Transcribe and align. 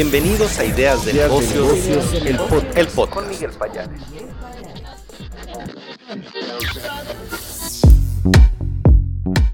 Bienvenidos 0.00 0.60
a 0.60 0.64
Ideas 0.64 1.04
de 1.04 1.12
Negocios, 1.12 2.12
el, 2.24 2.36
podcast. 2.86 3.10
Con 3.10 3.28
Miguel 3.28 3.50
Payanes. 3.50 4.00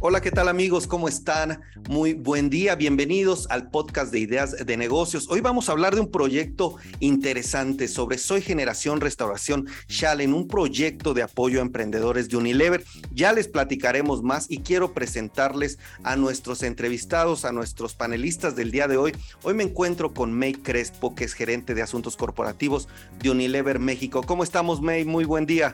Hola, 0.07 0.21
¿qué 0.21 0.31
tal 0.31 0.49
amigos? 0.49 0.87
¿Cómo 0.87 1.09
están? 1.09 1.63
Muy 1.89 2.13
buen 2.13 2.51
día, 2.51 2.75
bienvenidos 2.75 3.47
al 3.49 3.71
podcast 3.71 4.13
de 4.13 4.19
Ideas 4.19 4.67
de 4.67 4.77
Negocios. 4.77 5.29
Hoy 5.31 5.41
vamos 5.41 5.67
a 5.67 5.73
hablar 5.73 5.95
de 5.95 6.03
un 6.03 6.11
proyecto 6.11 6.77
interesante 7.01 7.89
sobre 7.89 8.19
Soy 8.19 8.43
Generación 8.43 9.01
Restauración 9.01 9.67
Shalen, 9.89 10.35
un 10.35 10.47
proyecto 10.47 11.15
de 11.15 11.23
apoyo 11.23 11.59
a 11.59 11.63
emprendedores 11.63 12.29
de 12.29 12.37
Unilever. 12.37 12.85
Ya 13.15 13.33
les 13.33 13.49
platicaremos 13.49 14.23
más 14.23 14.51
y 14.51 14.59
quiero 14.59 14.93
presentarles 14.93 15.79
a 16.03 16.17
nuestros 16.17 16.63
entrevistados, 16.63 17.47
a 17.47 17.53
nuestros 17.53 17.95
panelistas 17.95 18.55
del 18.57 18.73
día 18.73 18.89
de 18.89 18.99
hoy. 18.99 19.13
Hoy 19.43 19.55
me 19.55 19.63
encuentro 19.63 20.13
con 20.13 20.35
May 20.35 20.53
Crespo, 20.53 21.15
que 21.15 21.25
es 21.25 21.33
gerente 21.33 21.73
de 21.73 21.81
asuntos 21.81 22.19
corporativos 22.19 22.89
de 23.23 23.31
Unilever 23.31 23.79
México. 23.79 24.23
¿Cómo 24.23 24.45
estamos, 24.45 24.83
May? 24.83 25.07
Muy 25.07 25.25
buen 25.25 25.47
día. 25.47 25.73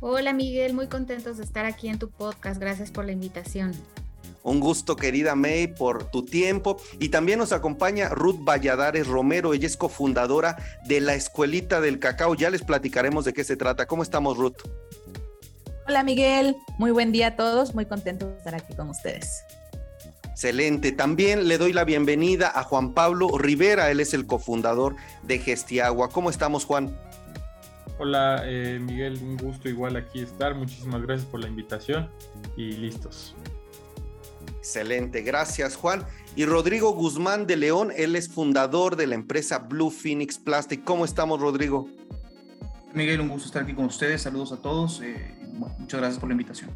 Hola 0.00 0.32
Miguel, 0.32 0.74
muy 0.74 0.88
contentos 0.88 1.38
de 1.38 1.44
estar 1.44 1.64
aquí 1.64 1.88
en 1.88 1.98
tu 1.98 2.10
podcast. 2.10 2.60
Gracias 2.60 2.90
por 2.90 3.04
la 3.04 3.12
invitación. 3.12 3.72
Un 4.42 4.60
gusto, 4.60 4.96
querida 4.96 5.34
May, 5.34 5.66
por 5.66 6.10
tu 6.10 6.24
tiempo. 6.24 6.78
Y 6.98 7.10
también 7.10 7.38
nos 7.38 7.52
acompaña 7.52 8.08
Ruth 8.08 8.42
Valladares 8.44 9.06
Romero. 9.06 9.52
Ella 9.52 9.66
es 9.66 9.76
cofundadora 9.76 10.56
de 10.86 11.00
la 11.00 11.14
Escuelita 11.14 11.80
del 11.80 11.98
Cacao. 11.98 12.34
Ya 12.34 12.48
les 12.48 12.62
platicaremos 12.62 13.24
de 13.24 13.32
qué 13.32 13.44
se 13.44 13.56
trata. 13.56 13.86
¿Cómo 13.86 14.02
estamos, 14.02 14.38
Ruth? 14.38 14.56
Hola, 15.86 16.02
Miguel. 16.02 16.56
Muy 16.78 16.92
buen 16.92 17.12
día 17.12 17.28
a 17.28 17.36
todos. 17.36 17.74
Muy 17.74 17.86
contento 17.86 18.28
de 18.28 18.38
estar 18.38 18.54
aquí 18.54 18.74
con 18.74 18.88
ustedes. 18.88 19.42
Excelente. 20.30 20.92
También 20.92 21.48
le 21.48 21.58
doy 21.58 21.72
la 21.72 21.84
bienvenida 21.84 22.52
a 22.54 22.62
Juan 22.62 22.94
Pablo 22.94 23.36
Rivera. 23.36 23.90
Él 23.90 24.00
es 24.00 24.14
el 24.14 24.26
cofundador 24.26 24.96
de 25.24 25.40
Gestiagua. 25.40 26.10
¿Cómo 26.10 26.30
estamos, 26.30 26.64
Juan? 26.64 26.96
Hola 28.00 28.42
eh, 28.44 28.78
Miguel, 28.80 29.18
un 29.20 29.36
gusto 29.36 29.68
igual 29.68 29.96
aquí 29.96 30.20
estar. 30.20 30.54
Muchísimas 30.54 31.02
gracias 31.02 31.28
por 31.28 31.40
la 31.40 31.48
invitación 31.48 32.08
y 32.56 32.72
listos. 32.72 33.34
Excelente, 34.58 35.22
gracias 35.22 35.74
Juan. 35.74 36.04
Y 36.36 36.44
Rodrigo 36.44 36.92
Guzmán 36.92 37.46
de 37.46 37.56
León, 37.56 37.92
él 37.96 38.14
es 38.14 38.28
fundador 38.28 38.94
de 38.94 39.08
la 39.08 39.16
empresa 39.16 39.58
Blue 39.58 39.90
Phoenix 39.90 40.38
Plastic. 40.38 40.84
¿Cómo 40.84 41.04
estamos, 41.04 41.40
Rodrigo? 41.40 41.88
Miguel, 42.94 43.20
un 43.20 43.28
gusto 43.28 43.46
estar 43.46 43.64
aquí 43.64 43.74
con 43.74 43.86
ustedes. 43.86 44.22
Saludos 44.22 44.52
a 44.52 44.58
todos. 44.58 45.00
Eh, 45.02 45.34
muchas 45.78 45.98
gracias 45.98 46.20
por 46.20 46.28
la 46.28 46.34
invitación. 46.34 46.70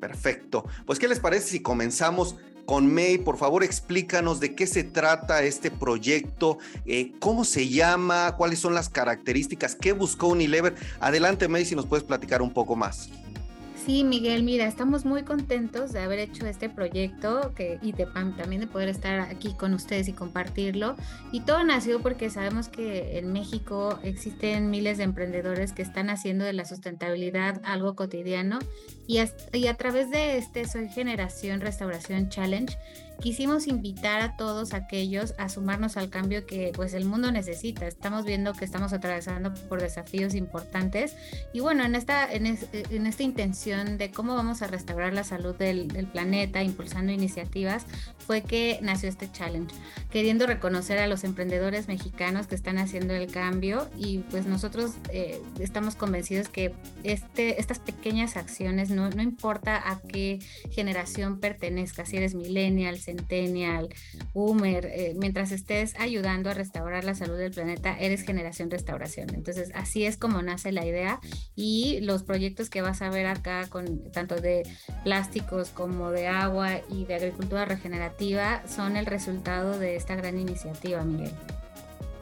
Perfecto. 0.00 0.66
Pues, 0.84 0.98
¿qué 0.98 1.06
les 1.06 1.20
parece 1.20 1.46
si 1.46 1.62
comenzamos 1.62 2.36
con 2.64 2.92
May, 2.92 3.18
por 3.18 3.36
favor 3.36 3.64
explícanos 3.64 4.40
de 4.40 4.54
qué 4.54 4.66
se 4.66 4.84
trata 4.84 5.42
este 5.42 5.70
proyecto, 5.70 6.58
eh, 6.86 7.12
cómo 7.18 7.44
se 7.44 7.68
llama, 7.68 8.36
cuáles 8.36 8.58
son 8.58 8.74
las 8.74 8.88
características, 8.88 9.74
qué 9.74 9.92
buscó 9.92 10.28
Unilever. 10.28 10.74
Adelante 11.00 11.48
May, 11.48 11.64
si 11.64 11.74
nos 11.74 11.86
puedes 11.86 12.04
platicar 12.04 12.42
un 12.42 12.52
poco 12.52 12.76
más. 12.76 13.10
Sí, 13.84 14.04
Miguel, 14.04 14.44
mira, 14.44 14.66
estamos 14.66 15.04
muy 15.04 15.24
contentos 15.24 15.92
de 15.92 15.98
haber 15.98 16.20
hecho 16.20 16.46
este 16.46 16.68
proyecto 16.68 17.52
que, 17.56 17.80
y 17.82 17.90
de, 17.90 18.06
también 18.06 18.60
de 18.60 18.68
poder 18.68 18.88
estar 18.88 19.18
aquí 19.18 19.54
con 19.54 19.74
ustedes 19.74 20.06
y 20.06 20.12
compartirlo. 20.12 20.94
Y 21.32 21.40
todo 21.40 21.64
nació 21.64 22.00
porque 22.00 22.30
sabemos 22.30 22.68
que 22.68 23.18
en 23.18 23.32
México 23.32 23.98
existen 24.04 24.70
miles 24.70 24.98
de 24.98 25.04
emprendedores 25.04 25.72
que 25.72 25.82
están 25.82 26.10
haciendo 26.10 26.44
de 26.44 26.52
la 26.52 26.64
sustentabilidad 26.64 27.60
algo 27.64 27.96
cotidiano 27.96 28.60
y 29.08 29.18
a, 29.18 29.28
y 29.52 29.66
a 29.66 29.76
través 29.76 30.10
de 30.10 30.38
este 30.38 30.64
Soy 30.68 30.88
Generación 30.88 31.60
Restauración 31.60 32.28
Challenge 32.28 32.78
quisimos 33.22 33.68
invitar 33.68 34.20
a 34.20 34.36
todos 34.36 34.74
aquellos 34.74 35.34
a 35.38 35.48
sumarnos 35.48 35.96
al 35.96 36.10
cambio 36.10 36.44
que 36.44 36.72
pues 36.74 36.92
el 36.92 37.04
mundo 37.04 37.30
necesita. 37.30 37.86
Estamos 37.86 38.24
viendo 38.24 38.52
que 38.52 38.64
estamos 38.64 38.92
atravesando 38.92 39.54
por 39.68 39.80
desafíos 39.80 40.34
importantes 40.34 41.16
y 41.52 41.60
bueno, 41.60 41.84
en 41.84 41.94
esta, 41.94 42.30
en, 42.30 42.46
en 42.46 43.06
esta 43.06 43.22
intención 43.22 43.96
de 43.96 44.10
cómo 44.10 44.34
vamos 44.34 44.60
a 44.62 44.66
restaurar 44.66 45.12
la 45.12 45.22
salud 45.22 45.54
del, 45.54 45.88
del, 45.88 46.06
planeta, 46.06 46.62
impulsando 46.62 47.12
iniciativas, 47.12 47.86
fue 48.26 48.42
que 48.42 48.78
nació 48.82 49.08
este 49.08 49.30
challenge, 49.30 49.74
queriendo 50.10 50.46
reconocer 50.46 50.98
a 50.98 51.06
los 51.06 51.22
emprendedores 51.22 51.86
mexicanos 51.86 52.48
que 52.48 52.56
están 52.56 52.78
haciendo 52.78 53.14
el 53.14 53.30
cambio 53.30 53.88
y 53.96 54.18
pues 54.30 54.46
nosotros 54.46 54.92
eh, 55.10 55.40
estamos 55.60 55.94
convencidos 55.94 56.48
que 56.48 56.74
este, 57.04 57.60
estas 57.60 57.78
pequeñas 57.78 58.36
acciones, 58.36 58.90
no, 58.90 59.10
no 59.10 59.22
importa 59.22 59.76
a 59.76 60.00
qué 60.00 60.40
generación 60.72 61.38
pertenezca, 61.38 62.04
si 62.04 62.16
eres 62.16 62.34
millennial, 62.34 62.98
centennial, 63.12 63.88
boomer, 64.32 64.86
eh, 64.86 65.14
mientras 65.16 65.52
estés 65.52 65.94
ayudando 65.98 66.50
a 66.50 66.54
restaurar 66.54 67.04
la 67.04 67.14
salud 67.14 67.36
del 67.36 67.52
planeta, 67.52 67.96
eres 67.98 68.22
generación 68.22 68.70
restauración. 68.70 69.34
Entonces, 69.34 69.70
así 69.74 70.04
es 70.04 70.16
como 70.16 70.42
nace 70.42 70.72
la 70.72 70.86
idea 70.86 71.20
y 71.54 72.00
los 72.00 72.22
proyectos 72.22 72.70
que 72.70 72.82
vas 72.82 73.02
a 73.02 73.10
ver 73.10 73.26
acá 73.26 73.66
con 73.68 74.10
tanto 74.12 74.36
de 74.36 74.62
plásticos 75.04 75.70
como 75.70 76.10
de 76.10 76.26
agua 76.26 76.80
y 76.88 77.04
de 77.04 77.14
agricultura 77.14 77.64
regenerativa 77.64 78.62
son 78.66 78.96
el 78.96 79.06
resultado 79.06 79.78
de 79.78 79.96
esta 79.96 80.16
gran 80.16 80.38
iniciativa, 80.38 81.04
Miguel. 81.04 81.32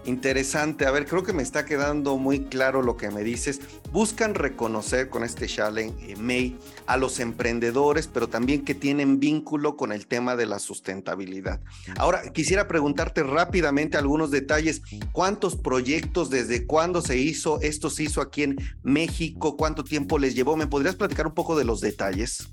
Interesante, 0.06 0.86
a 0.86 0.90
ver, 0.90 1.06
creo 1.06 1.22
que 1.22 1.34
me 1.34 1.42
está 1.42 1.66
quedando 1.66 2.16
muy 2.16 2.40
claro 2.46 2.80
lo 2.80 2.96
que 2.96 3.10
me 3.10 3.22
dices. 3.22 3.60
Buscan 3.92 4.34
reconocer 4.34 5.10
con 5.10 5.24
este 5.24 5.46
challenge, 5.46 6.12
eh, 6.12 6.16
May, 6.16 6.56
a 6.86 6.96
los 6.96 7.20
emprendedores, 7.20 8.06
pero 8.06 8.28
también 8.28 8.64
que 8.64 8.74
tienen 8.74 9.20
vínculo 9.20 9.76
con 9.76 9.92
el 9.92 10.06
tema 10.06 10.36
de 10.36 10.46
la 10.46 10.58
sustentabilidad. 10.58 11.60
Ahora, 11.98 12.22
quisiera 12.32 12.66
preguntarte 12.66 13.22
rápidamente 13.22 13.98
algunos 13.98 14.30
detalles. 14.30 14.80
¿Cuántos 15.12 15.56
proyectos, 15.56 16.30
desde 16.30 16.66
cuándo 16.66 17.02
se 17.02 17.18
hizo? 17.18 17.60
¿Esto 17.60 17.90
se 17.90 18.04
hizo 18.04 18.22
aquí 18.22 18.44
en 18.44 18.56
México? 18.82 19.58
¿Cuánto 19.58 19.84
tiempo 19.84 20.18
les 20.18 20.34
llevó? 20.34 20.56
¿Me 20.56 20.66
podrías 20.66 20.96
platicar 20.96 21.26
un 21.26 21.34
poco 21.34 21.58
de 21.58 21.64
los 21.64 21.82
detalles? 21.82 22.48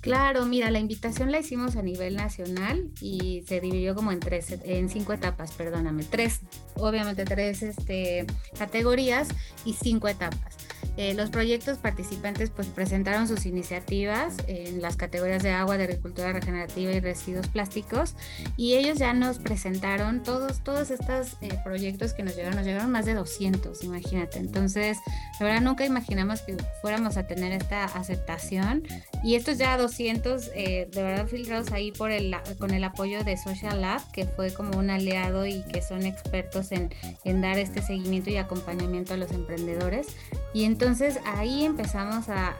Claro, 0.00 0.46
mira, 0.46 0.70
la 0.70 0.78
invitación 0.78 1.30
la 1.30 1.40
hicimos 1.40 1.76
a 1.76 1.82
nivel 1.82 2.16
nacional 2.16 2.90
y 3.02 3.42
se 3.46 3.60
dividió 3.60 3.94
como 3.94 4.12
en 4.12 4.20
tres, 4.20 4.56
en 4.64 4.88
cinco 4.88 5.12
etapas, 5.12 5.52
perdóname, 5.52 6.04
tres, 6.04 6.40
obviamente 6.74 7.26
tres 7.26 7.62
este, 7.62 8.26
categorías 8.58 9.28
y 9.66 9.74
cinco 9.74 10.08
etapas. 10.08 10.56
Eh, 10.96 11.14
los 11.14 11.30
proyectos 11.30 11.78
participantes 11.78 12.50
pues 12.50 12.68
presentaron 12.68 13.28
sus 13.28 13.46
iniciativas 13.46 14.34
en 14.46 14.82
las 14.82 14.96
categorías 14.96 15.42
de 15.42 15.50
agua, 15.50 15.78
de 15.78 15.84
agricultura 15.84 16.32
regenerativa 16.32 16.92
y 16.92 17.00
residuos 17.00 17.46
plásticos 17.48 18.14
y 18.56 18.74
ellos 18.74 18.98
ya 18.98 19.12
nos 19.12 19.38
presentaron 19.38 20.22
todos, 20.22 20.62
todos 20.62 20.90
estos 20.90 21.36
eh, 21.40 21.48
proyectos 21.64 22.12
que 22.12 22.22
nos 22.22 22.36
llegaron, 22.36 22.56
nos 22.56 22.66
llegaron 22.66 22.90
más 22.90 23.06
de 23.06 23.14
200, 23.14 23.82
imagínate. 23.84 24.38
Entonces, 24.38 24.98
la 25.38 25.46
verdad 25.46 25.60
nunca 25.62 25.84
imaginamos 25.84 26.42
que 26.42 26.56
fuéramos 26.82 27.16
a 27.16 27.26
tener 27.26 27.52
esta 27.52 27.84
aceptación 27.84 28.82
y 29.22 29.36
estos 29.36 29.58
ya 29.58 29.76
200 29.76 30.50
eh, 30.54 30.88
de 30.90 31.02
verdad 31.02 31.26
filtrados 31.26 31.72
ahí 31.72 31.92
por 31.92 32.10
el, 32.10 32.34
con 32.58 32.72
el 32.72 32.84
apoyo 32.84 33.24
de 33.24 33.36
Social 33.36 33.80
Lab, 33.80 34.00
que 34.12 34.24
fue 34.24 34.52
como 34.52 34.78
un 34.78 34.90
aliado 34.90 35.46
y 35.46 35.62
que 35.64 35.82
son 35.82 36.04
expertos 36.04 36.72
en, 36.72 36.92
en 37.24 37.40
dar 37.40 37.58
este 37.58 37.82
seguimiento 37.82 38.30
y 38.30 38.36
acompañamiento 38.36 39.14
a 39.14 39.16
los 39.16 39.30
emprendedores. 39.32 40.08
Y 40.52 40.64
entonces 40.70 41.18
ahí 41.24 41.64
empezamos 41.64 42.28
a, 42.28 42.54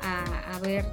ver 0.62 0.84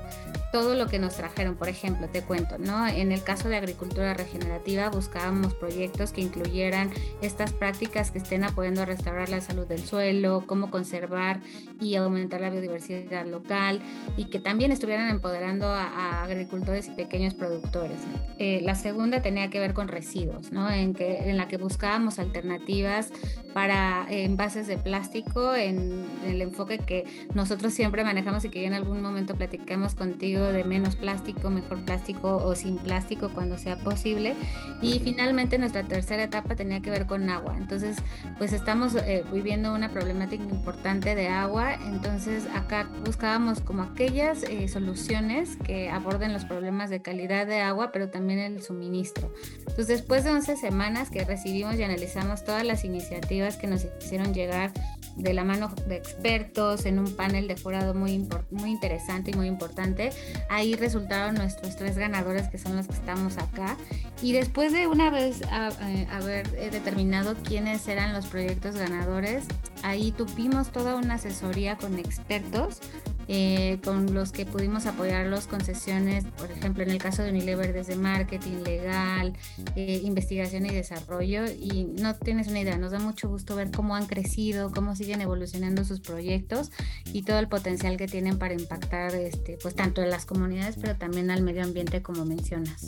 todo 0.53 0.75
lo 0.75 0.87
que 0.87 0.97
nos 0.97 1.15
trajeron. 1.15 1.55
Por 1.55 1.67
ejemplo, 1.67 2.07
te 2.07 2.21
cuento, 2.21 2.57
¿no? 2.57 2.87
En 2.87 3.11
el 3.11 3.21
caso 3.21 3.49
de 3.49 3.57
agricultura 3.57 4.13
regenerativa 4.13 4.89
buscábamos 4.89 5.53
proyectos 5.55 6.13
que 6.13 6.21
incluyeran 6.21 6.89
estas 7.21 7.51
prácticas 7.51 8.11
que 8.11 8.19
estén 8.19 8.45
apoyando 8.45 8.83
a 8.83 8.85
restaurar 8.85 9.27
la 9.27 9.41
salud 9.41 9.67
del 9.67 9.83
suelo, 9.83 10.45
cómo 10.45 10.71
conservar 10.71 11.41
y 11.81 11.95
aumentar 11.95 12.39
la 12.39 12.49
biodiversidad 12.49 13.25
local 13.25 13.81
y 14.15 14.25
que 14.25 14.39
también 14.39 14.71
estuvieran 14.71 15.09
empoderando 15.09 15.67
a, 15.67 16.23
agricultores 16.23 16.87
y 16.87 16.91
pequeños 16.91 17.33
productores. 17.33 17.97
Eh, 18.37 18.61
la 18.63 18.75
segunda 18.75 19.21
tenía 19.21 19.49
que 19.49 19.59
ver 19.59 19.73
con 19.73 19.87
residuos, 19.87 20.51
¿no? 20.51 20.69
En, 20.69 20.93
que, 20.93 21.29
en 21.29 21.35
la 21.35 21.47
que 21.47 21.57
buscábamos 21.57 22.19
alternativas 22.19 23.11
para 23.53 24.05
envases 24.09 24.67
de 24.67 24.77
plástico 24.77 25.55
en 25.55 26.05
el 26.25 26.41
enfoque 26.41 26.77
que 26.77 27.06
nosotros 27.33 27.73
siempre 27.73 28.03
manejamos 28.03 28.45
y 28.45 28.49
que 28.49 28.65
en 28.65 28.73
algún 28.73 29.01
momento 29.01 29.35
platicamos 29.35 29.95
contigo 29.95 30.43
de 30.45 30.63
menos 30.63 30.95
plástico, 30.95 31.49
mejor 31.49 31.83
plástico 31.83 32.37
o 32.37 32.55
sin 32.55 32.77
plástico 32.77 33.29
cuando 33.29 33.57
sea 33.57 33.77
posible. 33.77 34.35
Y 34.81 34.99
finalmente 34.99 35.57
nuestra 35.57 35.83
tercera 35.83 36.23
etapa 36.23 36.55
tenía 36.55 36.81
que 36.81 36.89
ver 36.89 37.05
con 37.05 37.29
agua. 37.29 37.55
Entonces, 37.57 37.97
pues 38.37 38.53
estamos 38.53 38.95
eh, 38.95 39.23
viviendo 39.31 39.73
una 39.73 39.89
problemática 39.89 40.43
importante 40.43 41.15
de 41.15 41.27
agua. 41.27 41.75
Entonces, 41.75 42.47
acá 42.53 42.89
buscábamos 43.05 43.61
como 43.61 43.83
aquellas 43.83 44.43
eh, 44.43 44.67
soluciones 44.67 45.57
que 45.57 45.89
aborden 45.89 46.33
los 46.33 46.45
problemas 46.45 46.89
de 46.89 47.01
calidad 47.01 47.47
de 47.47 47.61
agua, 47.61 47.91
pero 47.91 48.09
también 48.09 48.39
el 48.39 48.61
suministro. 48.61 49.33
Entonces, 49.59 49.87
después 49.87 50.23
de 50.23 50.31
11 50.31 50.57
semanas 50.57 51.09
que 51.09 51.23
recibimos 51.23 51.75
y 51.75 51.83
analizamos 51.83 52.43
todas 52.43 52.65
las 52.65 52.83
iniciativas 52.83 53.57
que 53.57 53.67
nos 53.67 53.85
hicieron 54.01 54.33
llegar 54.33 54.71
de 55.15 55.33
la 55.33 55.43
mano 55.43 55.73
de 55.87 55.95
expertos, 55.95 56.57
todos 56.57 56.85
un 56.99 57.15
panel 57.15 57.47
de 57.47 57.57
jurado 57.57 57.93
muy, 57.93 58.27
muy 58.51 58.71
interesante 58.71 59.31
y 59.31 59.33
muy 59.33 59.47
importante. 59.47 60.11
Ahí 60.49 60.75
resultaron 60.75 61.35
nuestros 61.35 61.75
tres 61.75 61.97
ganadores, 61.97 62.47
que 62.49 62.57
son 62.57 62.75
los 62.75 62.87
que 62.87 62.93
estamos 62.93 63.37
acá. 63.37 63.77
Y 64.21 64.33
después 64.33 64.73
de 64.73 64.87
una 64.87 65.09
vez 65.09 65.41
eh, 65.41 66.07
haber 66.11 66.47
eh, 66.55 66.69
determinado 66.71 67.35
quiénes 67.43 67.87
eran 67.87 68.13
los 68.13 68.27
proyectos 68.27 68.75
ganadores, 68.75 69.45
ahí 69.83 70.11
tuvimos 70.11 70.71
toda 70.71 70.95
una 70.95 71.15
asesoría 71.15 71.77
con 71.77 71.99
expertos 71.99 72.81
eh, 73.27 73.79
con 73.83 74.13
los 74.13 74.31
que 74.31 74.45
pudimos 74.45 74.85
apoyar 74.85 75.25
las 75.27 75.47
concesiones, 75.47 76.25
por 76.37 76.51
ejemplo, 76.51 76.83
en 76.83 76.91
el 76.91 76.97
caso 76.97 77.23
de 77.23 77.31
Unilever 77.31 77.73
desde 77.73 77.95
marketing, 77.95 78.63
legal, 78.63 79.33
eh, 79.75 80.01
investigación 80.03 80.65
y 80.65 80.69
desarrollo. 80.69 81.45
Y 81.45 81.85
no 81.99 82.15
tienes 82.15 82.47
una 82.47 82.59
idea, 82.59 82.77
nos 82.77 82.91
da 82.91 82.99
mucho 82.99 83.29
gusto 83.29 83.55
ver 83.55 83.71
cómo 83.71 83.95
han 83.95 84.07
crecido, 84.07 84.71
cómo 84.71 84.95
siguen 84.95 85.21
evolucionando 85.21 85.83
sus 85.83 85.99
proyectos 85.99 86.71
y 87.13 87.23
todo 87.23 87.39
el 87.39 87.47
potencial 87.47 87.97
que 87.97 88.07
tienen 88.07 88.37
para 88.37 88.53
impactar, 88.53 89.13
este, 89.15 89.57
pues 89.61 89.75
tanto 89.75 90.01
en 90.01 90.09
las 90.09 90.25
comunidades, 90.25 90.75
pero 90.79 90.95
también 90.95 91.31
al 91.31 91.41
medio 91.41 91.63
ambiente, 91.63 92.01
como 92.01 92.25
mencionas. 92.25 92.87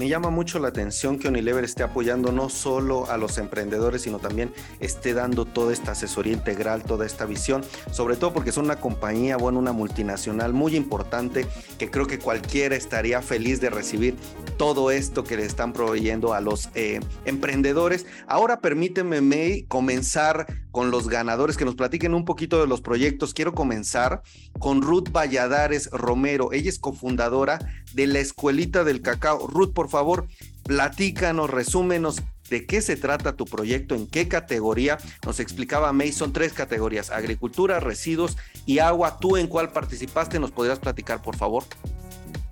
Me 0.00 0.08
llama 0.08 0.30
mucho 0.30 0.58
la 0.58 0.68
atención 0.68 1.18
que 1.18 1.28
Unilever 1.28 1.62
esté 1.62 1.82
apoyando 1.82 2.32
no 2.32 2.48
solo 2.48 3.10
a 3.10 3.18
los 3.18 3.36
emprendedores, 3.36 4.00
sino 4.00 4.18
también 4.18 4.50
esté 4.78 5.12
dando 5.12 5.44
toda 5.44 5.74
esta 5.74 5.92
asesoría 5.92 6.32
integral, 6.32 6.84
toda 6.84 7.04
esta 7.04 7.26
visión, 7.26 7.62
sobre 7.92 8.16
todo 8.16 8.32
porque 8.32 8.48
es 8.48 8.56
una 8.56 8.76
compañía, 8.76 9.36
bueno, 9.36 9.58
una 9.58 9.72
multinacional 9.72 10.54
muy 10.54 10.74
importante 10.74 11.46
que 11.78 11.90
creo 11.90 12.06
que 12.06 12.18
cualquiera 12.18 12.76
estaría 12.76 13.20
feliz 13.20 13.60
de 13.60 13.68
recibir 13.68 14.16
todo 14.56 14.90
esto 14.90 15.22
que 15.22 15.36
le 15.36 15.44
están 15.44 15.74
proveyendo 15.74 16.32
a 16.32 16.40
los 16.40 16.70
eh, 16.74 17.00
emprendedores. 17.26 18.06
Ahora 18.26 18.62
permíteme, 18.62 19.20
May, 19.20 19.64
comenzar 19.64 20.46
con 20.70 20.90
los 20.90 21.08
ganadores, 21.08 21.56
que 21.56 21.64
nos 21.64 21.74
platiquen 21.74 22.14
un 22.14 22.24
poquito 22.24 22.60
de 22.60 22.66
los 22.66 22.80
proyectos. 22.80 23.34
Quiero 23.34 23.54
comenzar 23.54 24.22
con 24.58 24.82
Ruth 24.82 25.10
Valladares 25.10 25.90
Romero. 25.90 26.52
Ella 26.52 26.68
es 26.68 26.78
cofundadora 26.78 27.58
de 27.92 28.06
la 28.06 28.20
Escuelita 28.20 28.84
del 28.84 29.02
Cacao. 29.02 29.46
Ruth, 29.46 29.72
por 29.72 29.89
favor, 29.90 30.26
platícanos, 30.64 31.50
resúmenos 31.50 32.22
de 32.48 32.66
qué 32.66 32.82
se 32.82 32.96
trata 32.96 33.36
tu 33.36 33.44
proyecto, 33.44 33.94
en 33.94 34.06
qué 34.06 34.28
categoría. 34.28 34.98
Nos 35.24 35.40
explicaba 35.40 35.92
May, 35.92 36.12
son 36.12 36.32
tres 36.32 36.52
categorías, 36.52 37.10
agricultura, 37.10 37.80
residuos 37.80 38.36
y 38.66 38.80
agua. 38.80 39.18
¿Tú 39.20 39.36
en 39.36 39.46
cuál 39.46 39.70
participaste? 39.70 40.38
¿Nos 40.38 40.50
podrías 40.50 40.78
platicar, 40.78 41.22
por 41.22 41.36
favor? 41.36 41.64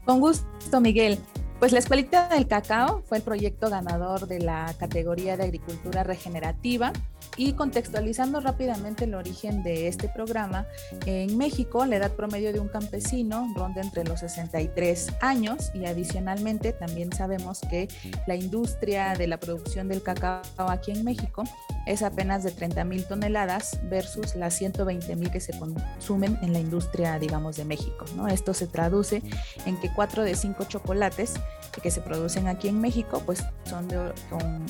Con 0.05 0.20
gusto, 0.20 0.81
Miguel. 0.81 1.19
Pues 1.58 1.73
la 1.73 1.81
Escuelita 1.81 2.29
del 2.29 2.46
Cacao 2.46 3.02
fue 3.08 3.19
el 3.19 3.25
proyecto 3.25 3.69
ganador 3.69 4.29
de 4.29 4.38
la 4.38 4.73
categoría 4.79 5.37
de 5.37 5.43
agricultura 5.43 6.05
regenerativa 6.05 6.93
y 7.37 7.53
contextualizando 7.53 8.41
rápidamente 8.41 9.05
el 9.05 9.15
origen 9.15 9.62
de 9.62 9.88
este 9.88 10.09
programa, 10.09 10.67
en 11.06 11.37
México 11.37 11.87
la 11.87 11.97
edad 11.97 12.12
promedio 12.12 12.53
de 12.53 12.61
un 12.61 12.69
campesino 12.69 13.53
ronda 13.55 13.81
entre 13.81 14.05
los 14.05 14.20
63 14.20 15.12
años 15.20 15.70
y 15.75 15.87
adicionalmente 15.87 16.73
también 16.73 17.12
sabemos 17.12 17.61
que 17.70 17.88
la 18.26 18.35
industria 18.35 19.15
de 19.15 19.29
la 19.29 19.38
producción 19.38 19.88
del 19.88 20.03
cacao 20.03 20.43
aquí 20.69 20.91
en 20.91 21.05
México 21.05 21.44
es 21.87 22.03
apenas 22.03 22.43
de 22.43 22.50
30 22.50 22.85
mil 22.85 23.05
toneladas 23.05 23.79
versus 23.85 24.35
las 24.35 24.55
120 24.55 25.17
mil 25.17 25.31
que 25.31 25.41
se 25.41 25.59
consumen 25.59 26.38
en 26.43 26.53
la 26.53 26.59
industria, 26.59 27.19
digamos, 27.19 27.56
de 27.56 27.64
México. 27.64 28.05
Esto 28.29 28.53
se 28.53 28.67
traduce 28.67 29.23
en 29.64 29.79
que 29.81 29.93
4 29.94 30.25
de 30.25 30.35
5 30.35 30.64
chocolates 30.64 31.35
que 31.82 31.91
se 31.91 32.00
producen 32.00 32.49
aquí 32.49 32.69
en 32.69 32.81
México 32.81 33.23
pues 33.25 33.44
son 33.64 33.88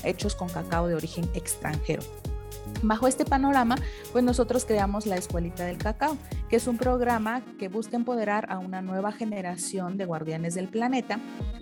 hechos 0.05 0.35
con 0.35 0.49
cacao 0.49 0.87
de 0.87 0.95
origen 0.95 1.29
extranjero. 1.35 2.03
Bajo 2.83 3.09
este 3.09 3.25
panorama, 3.25 3.77
pues 4.13 4.23
nosotros 4.23 4.65
creamos 4.65 5.07
la 5.07 5.17
Escuelita 5.17 5.65
del 5.65 5.79
Cacao, 5.79 6.17
que 6.49 6.57
es 6.57 6.67
un 6.69 6.79
programa 6.79 7.43
que 7.59 7.69
busca 7.69 7.97
empoderar 7.97 8.47
a 8.51 8.59
una 8.59 8.83
nueva 8.83 9.11
generación 9.11 9.97
de 9.97 10.05
guardianes 10.05 10.55
del 10.55 10.69
planeta 10.69 11.19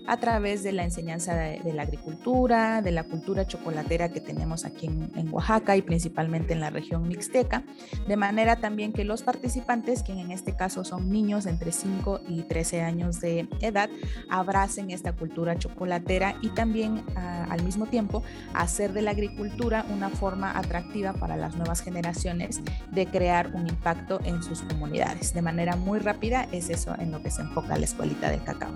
a 0.07 0.17
través 0.17 0.63
de 0.63 0.71
la 0.73 0.83
enseñanza 0.83 1.33
de, 1.33 1.73
la 1.73 1.81
agricultura, 1.81 2.81
de 2.81 2.91
la 2.91 3.03
cultura 3.03 3.47
chocolatera 3.47 4.09
que 4.09 4.21
tenemos 4.21 4.63
aquí 4.63 4.85
en, 4.85 5.27
Oaxaca 5.31 5.75
y 5.75 5.81
principalmente 5.81 6.53
en 6.53 6.61
la 6.61 6.69
región 6.69 7.07
mixteca, 7.07 7.63
de 8.07 8.15
manera 8.15 8.55
también 8.57 8.93
que 8.93 9.03
los 9.03 9.23
participantes, 9.23 10.03
que 10.03 10.13
en 10.13 10.31
este 10.31 10.55
caso 10.55 10.85
son 10.85 11.09
niños 11.11 11.45
entre 11.45 11.71
5 11.71 12.21
y 12.29 12.43
13 12.43 12.81
años 12.81 13.19
de 13.19 13.49
edad, 13.59 13.89
abracen 14.29 14.91
esta 14.91 15.11
cultura 15.11 15.57
chocolatera 15.57 16.35
y 16.41 16.49
también 16.49 17.03
ah, 17.15 17.47
al 17.49 17.63
mismo 17.63 17.87
tiempo 17.87 18.23
hacer 18.53 18.93
de 18.93 19.01
la 19.01 19.11
agricultura 19.11 19.85
una 19.89 20.09
forma 20.09 20.57
atractiva 20.57 20.96
para 21.13 21.37
las 21.37 21.55
nuevas 21.55 21.81
generaciones 21.81 22.61
de 22.91 23.05
crear 23.05 23.51
un 23.53 23.67
impacto 23.67 24.19
en 24.23 24.41
sus 24.43 24.61
comunidades. 24.61 25.33
De 25.33 25.41
manera 25.41 25.75
muy 25.75 25.99
rápida 25.99 26.47
es 26.51 26.69
eso 26.69 26.95
en 26.99 27.11
lo 27.11 27.21
que 27.21 27.31
se 27.31 27.41
enfoca 27.41 27.77
la 27.77 27.85
escuelita 27.85 28.29
del 28.29 28.43
cacao. 28.43 28.73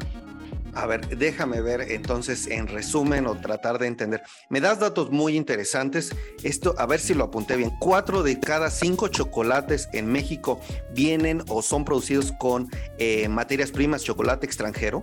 A 0.73 0.85
ver, 0.85 1.17
déjame 1.17 1.61
ver 1.61 1.81
entonces 1.81 2.47
en 2.47 2.67
resumen 2.67 3.27
o 3.27 3.35
tratar 3.35 3.77
de 3.77 3.87
entender. 3.87 4.23
Me 4.49 4.61
das 4.61 4.79
datos 4.79 5.11
muy 5.11 5.35
interesantes. 5.35 6.15
Esto, 6.43 6.75
a 6.77 6.85
ver 6.85 6.99
si 6.99 7.13
lo 7.13 7.25
apunté 7.25 7.57
bien. 7.57 7.71
Cuatro 7.79 8.23
de 8.23 8.39
cada 8.39 8.69
cinco 8.69 9.09
chocolates 9.09 9.89
en 9.91 10.05
México 10.07 10.61
vienen 10.93 11.43
o 11.49 11.61
son 11.61 11.83
producidos 11.83 12.31
con 12.39 12.69
eh, 12.97 13.27
materias 13.27 13.71
primas 13.71 14.03
chocolate 14.03 14.45
extranjero. 14.45 15.01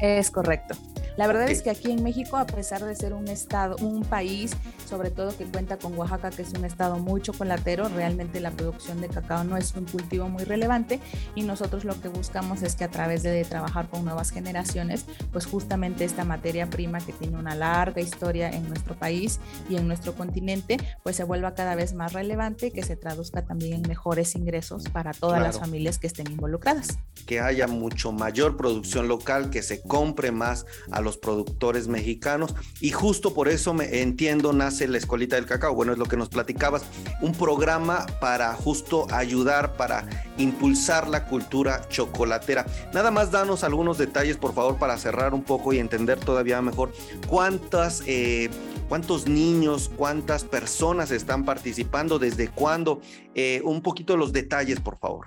Es 0.00 0.30
correcto. 0.30 0.74
La 1.18 1.26
verdad 1.26 1.50
es 1.50 1.62
que 1.62 1.70
aquí 1.70 1.90
en 1.90 2.04
México, 2.04 2.36
a 2.36 2.46
pesar 2.46 2.84
de 2.84 2.94
ser 2.94 3.12
un 3.12 3.26
estado, 3.26 3.74
un 3.78 4.04
país, 4.04 4.52
sobre 4.88 5.10
todo 5.10 5.36
que 5.36 5.46
cuenta 5.46 5.76
con 5.76 5.98
Oaxaca, 5.98 6.30
que 6.30 6.42
es 6.42 6.52
un 6.52 6.64
estado 6.64 6.96
muy 7.00 7.20
chocolatero, 7.20 7.88
realmente 7.88 8.38
la 8.38 8.52
producción 8.52 9.00
de 9.00 9.08
cacao 9.08 9.42
no 9.42 9.56
es 9.56 9.74
un 9.74 9.84
cultivo 9.84 10.28
muy 10.28 10.44
relevante 10.44 11.00
y 11.34 11.42
nosotros 11.42 11.84
lo 11.84 12.00
que 12.00 12.06
buscamos 12.06 12.62
es 12.62 12.76
que 12.76 12.84
a 12.84 12.88
través 12.88 13.24
de 13.24 13.44
trabajar 13.44 13.88
con 13.90 14.04
nuevas 14.04 14.30
generaciones, 14.30 15.06
pues 15.32 15.44
justamente 15.44 16.04
esta 16.04 16.22
materia 16.22 16.70
prima 16.70 17.00
que 17.00 17.12
tiene 17.12 17.36
una 17.36 17.56
larga 17.56 18.00
historia 18.00 18.48
en 18.50 18.68
nuestro 18.68 18.96
país 18.96 19.40
y 19.68 19.74
en 19.74 19.88
nuestro 19.88 20.14
continente, 20.14 20.76
pues 21.02 21.16
se 21.16 21.24
vuelva 21.24 21.56
cada 21.56 21.74
vez 21.74 21.94
más 21.94 22.12
relevante, 22.12 22.70
que 22.70 22.84
se 22.84 22.94
traduzca 22.94 23.44
también 23.44 23.72
en 23.72 23.82
mejores 23.88 24.36
ingresos 24.36 24.84
para 24.84 25.12
todas 25.12 25.42
las 25.42 25.58
familias 25.58 25.98
que 25.98 26.06
estén 26.06 26.30
involucradas. 26.30 26.96
Que 27.26 27.40
haya 27.40 27.66
mucho 27.66 28.12
mayor 28.12 28.56
producción 28.56 29.08
local, 29.08 29.50
que 29.50 29.64
se 29.64 29.82
compre 29.82 30.30
más 30.30 30.64
a 30.92 31.00
los 31.00 31.07
los 31.08 31.16
productores 31.16 31.88
mexicanos 31.88 32.54
y 32.82 32.90
justo 32.90 33.32
por 33.32 33.48
eso 33.48 33.72
me 33.72 34.02
entiendo 34.02 34.52
nace 34.52 34.86
la 34.86 34.98
escuelita 34.98 35.36
del 35.36 35.46
cacao. 35.46 35.74
Bueno, 35.74 35.92
es 35.92 35.98
lo 35.98 36.04
que 36.04 36.18
nos 36.18 36.28
platicabas, 36.28 36.82
un 37.22 37.32
programa 37.32 38.04
para 38.20 38.52
justo 38.52 39.06
ayudar, 39.10 39.74
para 39.76 40.06
impulsar 40.36 41.08
la 41.08 41.24
cultura 41.24 41.88
chocolatera. 41.88 42.66
Nada 42.92 43.10
más 43.10 43.30
danos 43.30 43.64
algunos 43.64 43.96
detalles, 43.96 44.36
por 44.36 44.52
favor, 44.52 44.76
para 44.76 44.98
cerrar 44.98 45.32
un 45.32 45.42
poco 45.42 45.72
y 45.72 45.78
entender 45.78 46.20
todavía 46.20 46.60
mejor 46.60 46.92
cuántas... 47.26 48.02
Eh, 48.06 48.50
¿Cuántos 48.88 49.28
niños, 49.28 49.90
cuántas 49.94 50.44
personas 50.44 51.10
están 51.10 51.44
participando? 51.44 52.18
¿Desde 52.18 52.48
cuándo? 52.48 53.02
Eh, 53.34 53.60
un 53.62 53.82
poquito 53.82 54.16
los 54.16 54.32
detalles, 54.32 54.80
por 54.80 54.98
favor. 54.98 55.26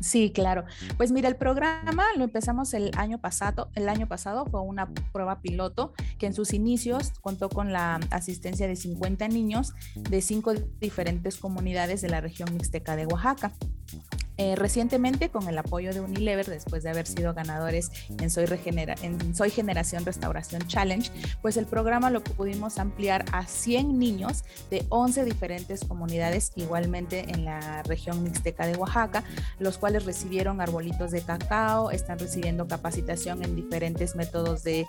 Sí, 0.00 0.30
claro. 0.32 0.64
Pues 0.96 1.12
mira, 1.12 1.28
el 1.28 1.36
programa 1.36 2.04
lo 2.16 2.24
empezamos 2.24 2.74
el 2.74 2.90
año 2.96 3.18
pasado. 3.18 3.70
El 3.74 3.88
año 3.88 4.06
pasado 4.06 4.46
fue 4.46 4.60
una 4.60 4.88
prueba 5.12 5.40
piloto 5.40 5.92
que 6.18 6.26
en 6.26 6.34
sus 6.34 6.52
inicios 6.52 7.12
contó 7.20 7.48
con 7.48 7.72
la 7.72 8.00
asistencia 8.10 8.66
de 8.66 8.76
50 8.76 9.28
niños 9.28 9.74
de 9.94 10.20
cinco 10.20 10.54
diferentes 10.80 11.36
comunidades 11.36 12.00
de 12.00 12.08
la 12.08 12.20
región 12.20 12.52
mixteca 12.52 12.96
de 12.96 13.06
Oaxaca. 13.06 13.52
Eh, 14.38 14.54
recientemente, 14.54 15.30
con 15.30 15.48
el 15.48 15.58
apoyo 15.58 15.92
de 15.92 16.00
Unilever, 16.00 16.46
después 16.46 16.84
de 16.84 16.90
haber 16.90 17.08
sido 17.08 17.34
ganadores 17.34 17.90
en 18.20 18.30
Soy, 18.30 18.46
en 19.02 19.34
Soy 19.34 19.50
Generación 19.50 20.04
Restauración 20.04 20.64
Challenge, 20.68 21.10
pues 21.42 21.56
el 21.56 21.66
programa 21.66 22.08
lo 22.10 22.22
pudimos 22.22 22.78
ampliar 22.78 23.24
a 23.32 23.46
100 23.46 23.98
niños 23.98 24.44
de 24.70 24.86
11 24.90 25.24
diferentes 25.24 25.84
comunidades, 25.84 26.52
igualmente 26.54 27.30
en 27.30 27.44
la 27.44 27.82
región 27.82 28.22
mixteca 28.22 28.64
de 28.64 28.76
Oaxaca, 28.76 29.24
los 29.58 29.76
cuales 29.76 30.04
recibieron 30.04 30.60
arbolitos 30.60 31.10
de 31.10 31.20
cacao, 31.22 31.90
están 31.90 32.20
recibiendo 32.20 32.68
capacitación 32.68 33.42
en 33.42 33.56
diferentes 33.56 34.14
métodos 34.14 34.62
de, 34.62 34.86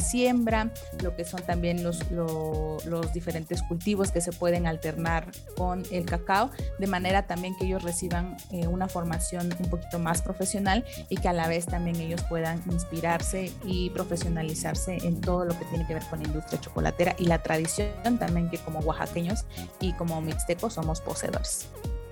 siembra, 0.00 0.72
lo 1.02 1.14
que 1.14 1.24
son 1.24 1.42
también 1.42 1.82
los, 1.82 2.10
los 2.10 3.12
diferentes 3.12 3.62
cultivos 3.62 4.10
que 4.10 4.22
se 4.22 4.32
pueden 4.32 4.66
alternar 4.66 5.30
con 5.58 5.82
el 5.90 6.06
cacao, 6.06 6.50
de 6.78 6.86
manera 6.86 7.26
también 7.26 7.54
que 7.58 7.66
ellos 7.66 7.82
reciban 7.82 8.36
eh, 8.50 8.66
formación 8.86 9.48
un 9.58 9.70
poquito 9.70 9.98
más 9.98 10.20
profesional 10.20 10.84
y 11.08 11.16
que 11.16 11.28
a 11.28 11.32
la 11.32 11.48
vez 11.48 11.64
también 11.64 11.96
ellos 11.96 12.22
puedan 12.28 12.62
inspirarse 12.70 13.50
y 13.64 13.88
profesionalizarse 13.90 14.98
en 14.98 15.20
todo 15.20 15.46
lo 15.46 15.58
que 15.58 15.64
tiene 15.64 15.86
que 15.86 15.94
ver 15.94 16.04
con 16.04 16.20
la 16.20 16.28
industria 16.28 16.60
chocolatera 16.60 17.16
y 17.18 17.24
la 17.24 17.42
tradición 17.42 18.18
también 18.18 18.50
que 18.50 18.58
como 18.58 18.80
oaxaqueños 18.80 19.46
y 19.80 19.94
como 19.94 20.20
mixtecos 20.20 20.74
somos 20.74 21.00
poseedores. 21.00 21.66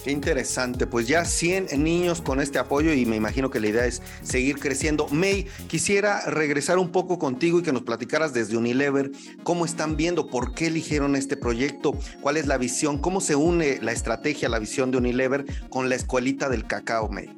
Interesante, 0.07 0.87
pues 0.87 1.09
ya 1.09 1.25
100 1.25 1.83
niños 1.83 2.21
con 2.21 2.41
este 2.41 2.59
apoyo 2.59 2.93
y 2.93 3.05
me 3.07 3.17
imagino 3.17 3.51
que 3.51 3.59
la 3.59 3.69
idea 3.69 3.87
es 3.87 4.03
seguir 4.23 4.59
creciendo. 4.59 5.09
May, 5.09 5.47
quisiera 5.67 6.23
regresar 6.27 6.79
un 6.79 6.91
poco 6.91 7.19
contigo 7.19 7.59
y 7.59 7.63
que 7.63 7.73
nos 7.73 7.83
platicaras 7.83 8.33
desde 8.33 8.57
Unilever 8.57 9.11
cómo 9.43 9.65
están 9.65 9.97
viendo, 9.97 10.29
por 10.29 10.55
qué 10.55 10.69
eligieron 10.69 11.17
este 11.17 11.37
proyecto, 11.37 11.93
cuál 12.21 12.37
es 12.37 12.47
la 12.47 12.57
visión, 12.57 12.99
cómo 12.99 13.21
se 13.21 13.35
une 13.35 13.81
la 13.83 13.93
estrategia, 13.93 14.49
la 14.49 14.61
visión 14.61 14.91
de 14.91 14.99
Unilever 14.99 15.45
con 15.69 15.89
la 15.89 15.97
escuelita 15.97 16.49
del 16.49 16.67
cacao, 16.67 17.09
May. 17.09 17.37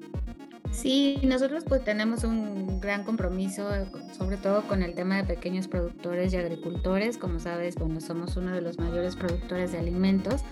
Sí, 0.81 1.19
nosotros 1.25 1.65
pues 1.67 1.83
tenemos 1.83 2.23
un 2.23 2.81
gran 2.81 3.03
compromiso, 3.03 3.69
sobre 4.17 4.37
todo 4.37 4.63
con 4.69 4.85
el 4.85 4.95
tema 4.95 5.17
de 5.17 5.25
pequeños 5.25 5.67
productores 5.67 6.33
y 6.33 6.37
agricultores. 6.37 7.19
Como 7.19 7.41
sabes, 7.41 7.75
bueno, 7.75 8.01
somos 8.01 8.37
uno 8.37 8.53
de 8.53 8.61
los 8.61 8.79
mayores 8.79 9.17
productores 9.17 9.73
de 9.73 9.79
alimentos 9.79 10.43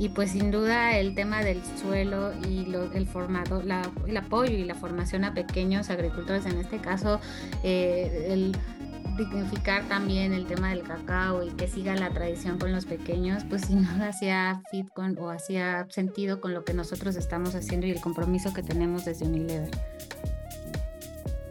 y 0.00 0.08
pues 0.08 0.32
sin 0.32 0.50
duda 0.50 0.98
el 0.98 1.14
tema 1.14 1.44
del 1.44 1.62
suelo 1.80 2.32
y 2.48 2.66
el 2.94 3.06
formado, 3.06 3.62
el 4.08 4.16
apoyo 4.16 4.56
y 4.56 4.64
la 4.64 4.74
formación 4.74 5.22
a 5.22 5.34
pequeños 5.34 5.88
agricultores, 5.88 6.46
en 6.46 6.58
este 6.58 6.78
caso, 6.78 7.20
eh, 7.62 8.26
el 8.30 8.56
dignificar 9.16 9.86
también 9.88 10.32
el 10.32 10.46
tema 10.46 10.70
del 10.70 10.82
cacao 10.82 11.42
y 11.42 11.50
que 11.50 11.68
siga 11.68 11.94
la 11.94 12.10
tradición 12.10 12.58
con 12.58 12.72
los 12.72 12.84
pequeños, 12.84 13.44
pues 13.48 13.62
si 13.62 13.74
no 13.74 13.88
hacía 14.04 14.62
fit 14.70 14.88
con 14.94 15.18
o 15.18 15.30
hacía 15.30 15.86
sentido 15.90 16.40
con 16.40 16.54
lo 16.54 16.64
que 16.64 16.74
nosotros 16.74 17.16
estamos 17.16 17.54
haciendo 17.54 17.86
y 17.86 17.90
el 17.90 18.00
compromiso 18.00 18.52
que 18.52 18.62
tenemos 18.62 19.04
desde 19.04 19.26
Unilever. 19.26 19.70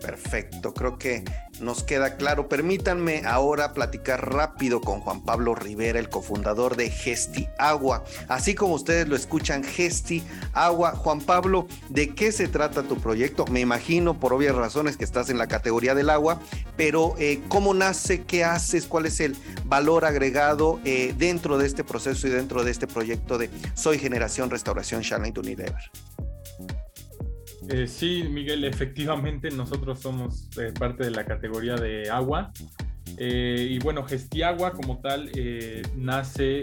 Perfecto, 0.06 0.72
creo 0.76 1.00
que 1.00 1.24
nos 1.60 1.82
queda 1.82 2.16
claro. 2.16 2.48
Permítanme 2.48 3.24
ahora 3.26 3.74
platicar 3.74 4.32
rápido 4.32 4.80
con 4.80 5.00
Juan 5.00 5.24
Pablo 5.24 5.56
Rivera, 5.56 5.98
el 5.98 6.10
cofundador 6.10 6.76
de 6.76 6.92
Gesti 6.92 7.48
Agua. 7.58 8.04
Así 8.28 8.54
como 8.54 8.76
ustedes 8.76 9.08
lo 9.08 9.16
escuchan, 9.16 9.64
Gesti 9.64 10.24
Agua. 10.54 10.92
Juan 10.92 11.22
Pablo, 11.22 11.68
¿de 11.90 12.14
qué 12.14 12.32
se 12.32 12.48
trata 12.48 12.84
tu 12.84 12.98
proyecto? 12.98 13.48
Me 13.48 13.62
imagino 13.62 14.20
por 14.20 14.32
obvias 14.32 14.54
razones 14.54 14.96
que 14.96 15.06
estás 15.06 15.32
en 15.32 15.40
la 15.40 15.48
categoría 15.48 15.96
del 15.96 16.12
agua, 16.12 16.40
pero 16.78 17.16
eh, 17.18 17.42
¿cómo 17.48 17.74
nace? 17.74 18.26
¿Qué 18.26 18.44
haces? 18.44 18.86
¿Cuál 18.86 19.08
es 19.08 19.20
el 19.20 19.36
valor 19.66 20.06
agregado 20.06 20.80
eh, 20.86 21.16
dentro 21.18 21.58
de 21.58 21.66
este 21.66 21.84
proceso 21.84 22.28
y 22.28 22.30
dentro 22.30 22.64
de 22.64 22.70
este 22.70 22.86
proyecto 22.86 23.40
de 23.40 23.50
Soy 23.74 23.98
Generación 23.98 24.52
Restauración 24.52 25.02
Charlotte 25.02 25.40
Unilever? 25.40 25.90
Eh, 27.70 27.88
sí, 27.88 28.28
Miguel, 28.30 28.64
efectivamente 28.64 29.50
nosotros 29.50 30.00
somos 30.00 30.50
eh, 30.60 30.72
parte 30.78 31.04
de 31.04 31.12
la 31.12 31.26
categoría 31.26 31.76
de 31.76 32.10
agua. 32.10 32.52
Eh, 33.18 33.68
y 33.72 33.80
bueno, 33.80 34.04
Gestiagua 34.04 34.72
como 34.72 35.00
tal 35.00 35.32
nace 35.96 36.62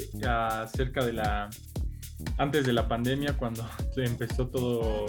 cerca 0.75 1.05
de 1.05 1.13
la, 1.13 1.51
antes 2.39 2.67
de 2.67 2.73
la 2.73 2.89
pandemia, 2.89 3.37
cuando 3.37 3.69
empezó 3.97 4.47
todo 4.49 5.07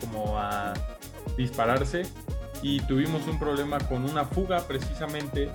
como 0.00 0.38
a 0.38 0.72
dispararse 1.36 2.02
y 2.62 2.80
tuvimos 2.80 3.26
un 3.26 3.38
problema 3.38 3.78
con 3.78 4.04
una 4.04 4.24
fuga 4.24 4.66
precisamente 4.66 5.50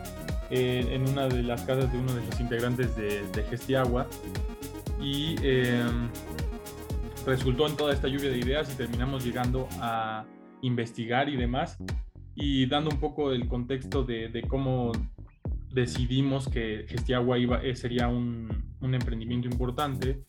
en 0.52 1.08
una 1.08 1.28
de 1.28 1.44
las 1.44 1.62
casas 1.62 1.92
de 1.92 2.00
uno 2.00 2.14
de 2.14 2.26
los 2.26 2.40
integrantes 2.40 2.96
de, 2.96 3.26
de 3.28 3.44
Gestiagua. 3.44 4.08
Y 5.02 5.36
resultó 7.30 7.68
en 7.68 7.78
toda 7.78 7.94
esta 7.94 8.08
lluvia 8.08 8.32
de 8.32 8.40
ideas 8.40 8.74
y 8.74 8.76
terminamos 8.76 9.24
llegando 9.24 9.70
a 9.80 10.26
investigar 10.62 11.30
y 11.30 11.38
demás. 11.38 11.78
Y 12.36 12.66
dando 12.66 12.90
un 12.90 13.00
poco 13.00 13.32
el 13.32 13.48
contexto 13.48 14.04
de, 14.04 14.44
cómo 14.48 14.92
decidimos 15.72 16.48
que 16.50 16.86
Gestiagua 16.88 17.38
iba, 17.38 17.62
eh, 17.64 17.76
sería 17.76 18.08
un, 18.08 18.74
un, 18.82 18.96
emprendimiento 18.96 19.48
importante, 19.48 20.24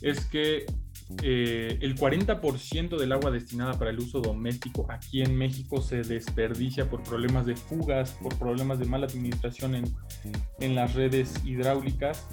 es 0.00 0.24
que 0.24 0.66
eh, 1.22 1.78
el 1.80 1.94
40% 1.94 2.96
del 2.96 3.12
agua 3.12 3.30
destinada 3.30 3.78
para 3.78 3.90
el 3.90 3.98
uso 3.98 4.20
doméstico 4.20 4.86
aquí 4.90 5.22
en 5.22 5.36
México 5.36 5.80
se 5.80 6.02
desperdicia 6.02 6.88
por 6.88 7.02
problemas 7.02 7.46
de 7.46 7.54
fugas, 7.54 8.12
por 8.12 8.36
problemas 8.38 8.78
de 8.78 8.86
mala 8.86 9.06
administración 9.06 9.74
en, 9.74 9.84
en 10.58 10.74
las 10.74 10.94
redes 10.94 11.34
hidráulicas 11.44 12.26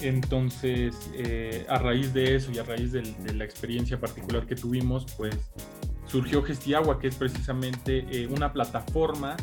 entonces, 0.00 1.10
eh, 1.14 1.64
a 1.68 1.78
raíz 1.78 2.12
de 2.12 2.36
eso 2.36 2.50
y 2.52 2.58
a 2.58 2.62
raíz 2.62 2.92
de, 2.92 3.02
la 3.34 3.44
experiencia 3.44 3.98
particular 3.98 4.46
que 4.46 4.54
tuvimos, 4.54 5.06
pues 5.16 5.36
surgió 6.06 6.42
Gestiagua, 6.42 6.98
que 6.98 7.08
es 7.08 7.16
precisamente 7.16 8.06
eh, 8.10 8.26
una 8.26 8.52
plataforma 8.52 9.36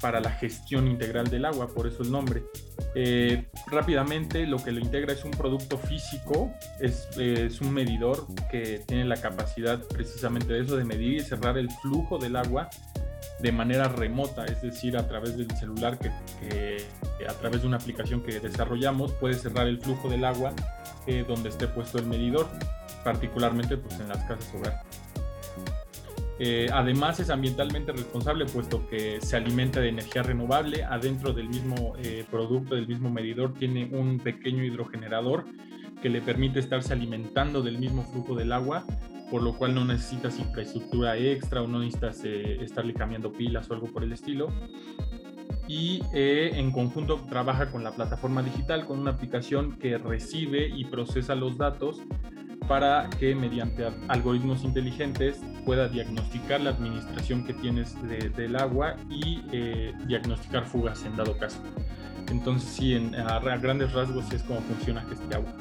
para 0.00 0.20
la 0.20 0.30
gestión 0.30 0.86
integral 0.86 1.28
del 1.28 1.44
agua, 1.44 1.68
por 1.68 1.86
eso 1.86 2.02
el 2.02 2.10
nombre. 2.10 2.42
Eh, 2.94 3.48
rápidamente, 3.66 4.46
lo 4.46 4.56
que 4.62 4.72
lo 4.72 4.80
integra 4.80 5.12
es 5.12 5.24
un 5.24 5.30
producto 5.30 5.76
físico, 5.78 6.52
es, 6.80 7.08
es, 7.18 7.60
un 7.60 7.72
medidor 7.72 8.26
que 8.50 8.82
tiene 8.86 9.04
la 9.04 9.16
capacidad 9.16 9.82
precisamente 9.88 10.54
de 10.54 10.60
eso, 10.60 10.76
de 10.76 10.84
medir 10.84 11.14
y 11.14 11.20
cerrar 11.20 11.58
el 11.58 11.70
flujo 11.82 12.18
del 12.18 12.36
agua 12.36 12.70
de 13.40 13.52
manera 13.52 13.88
remota, 13.88 14.44
es 14.44 14.62
decir, 14.62 14.96
a 14.96 15.06
través 15.06 15.36
del 15.36 15.50
celular 15.56 15.98
que, 15.98 16.10
a 17.26 17.34
través 17.34 17.62
de 17.62 17.68
una 17.68 17.76
aplicación 17.76 18.22
que 18.22 18.38
desarrollamos 18.40 19.12
puede 19.12 19.34
cerrar 19.34 19.66
el 19.66 19.80
flujo 19.80 20.08
del 20.08 20.24
agua 20.24 20.52
eh, 21.06 21.24
donde 21.26 21.48
esté 21.48 21.66
puesto 21.66 21.98
el 21.98 22.06
medidor, 22.06 22.48
particularmente 23.04 23.76
pues, 23.76 23.98
en 24.00 24.08
las 24.08 24.18
casas 24.24 24.52
hogar. 24.54 24.82
Eh, 26.42 26.68
además 26.72 27.20
es 27.20 27.28
ambientalmente 27.28 27.92
responsable 27.92 28.46
puesto 28.46 28.88
que 28.88 29.20
se 29.20 29.36
alimenta 29.36 29.80
de 29.80 29.90
energía 29.90 30.22
renovable. 30.22 30.84
Adentro 30.84 31.34
del 31.34 31.50
mismo 31.50 31.94
eh, 32.02 32.24
producto, 32.30 32.74
del 32.74 32.88
mismo 32.88 33.10
medidor, 33.10 33.52
tiene 33.52 33.90
un 33.92 34.18
pequeño 34.18 34.64
hidrogenerador 34.64 35.44
que 36.00 36.08
le 36.08 36.22
permite 36.22 36.58
estarse 36.58 36.94
alimentando 36.94 37.60
del 37.60 37.78
mismo 37.78 38.04
flujo 38.04 38.34
del 38.34 38.52
agua 38.52 38.86
por 39.30 39.42
lo 39.42 39.54
cual 39.54 39.74
no 39.74 39.84
necesitas 39.84 40.38
infraestructura 40.38 41.16
extra 41.16 41.62
o 41.62 41.66
no 41.66 41.78
necesitas 41.78 42.22
eh, 42.24 42.62
estarle 42.62 42.94
cambiando 42.94 43.32
pilas 43.32 43.70
o 43.70 43.74
algo 43.74 43.86
por 43.86 44.02
el 44.02 44.12
estilo. 44.12 44.48
Y 45.68 46.02
eh, 46.12 46.50
en 46.54 46.72
conjunto 46.72 47.16
trabaja 47.28 47.70
con 47.70 47.84
la 47.84 47.92
plataforma 47.92 48.42
digital, 48.42 48.86
con 48.86 48.98
una 48.98 49.12
aplicación 49.12 49.78
que 49.78 49.98
recibe 49.98 50.68
y 50.68 50.84
procesa 50.84 51.36
los 51.36 51.56
datos 51.56 52.00
para 52.66 53.08
que 53.18 53.34
mediante 53.34 53.88
algoritmos 54.08 54.64
inteligentes 54.64 55.40
pueda 55.64 55.88
diagnosticar 55.88 56.60
la 56.60 56.70
administración 56.70 57.44
que 57.44 57.52
tienes 57.54 57.96
del 58.36 58.56
agua 58.56 58.96
y 59.08 59.42
eh, 59.52 59.92
diagnosticar 60.06 60.64
fugas 60.66 61.04
en 61.04 61.16
dado 61.16 61.36
caso. 61.36 61.60
Entonces, 62.30 62.70
sí, 62.70 62.94
en, 62.94 63.14
a, 63.14 63.40
grandes 63.40 63.92
rasgos 63.92 64.32
es 64.32 64.42
como 64.44 64.60
funciona 64.60 65.04
este 65.10 65.34
agua. 65.34 65.52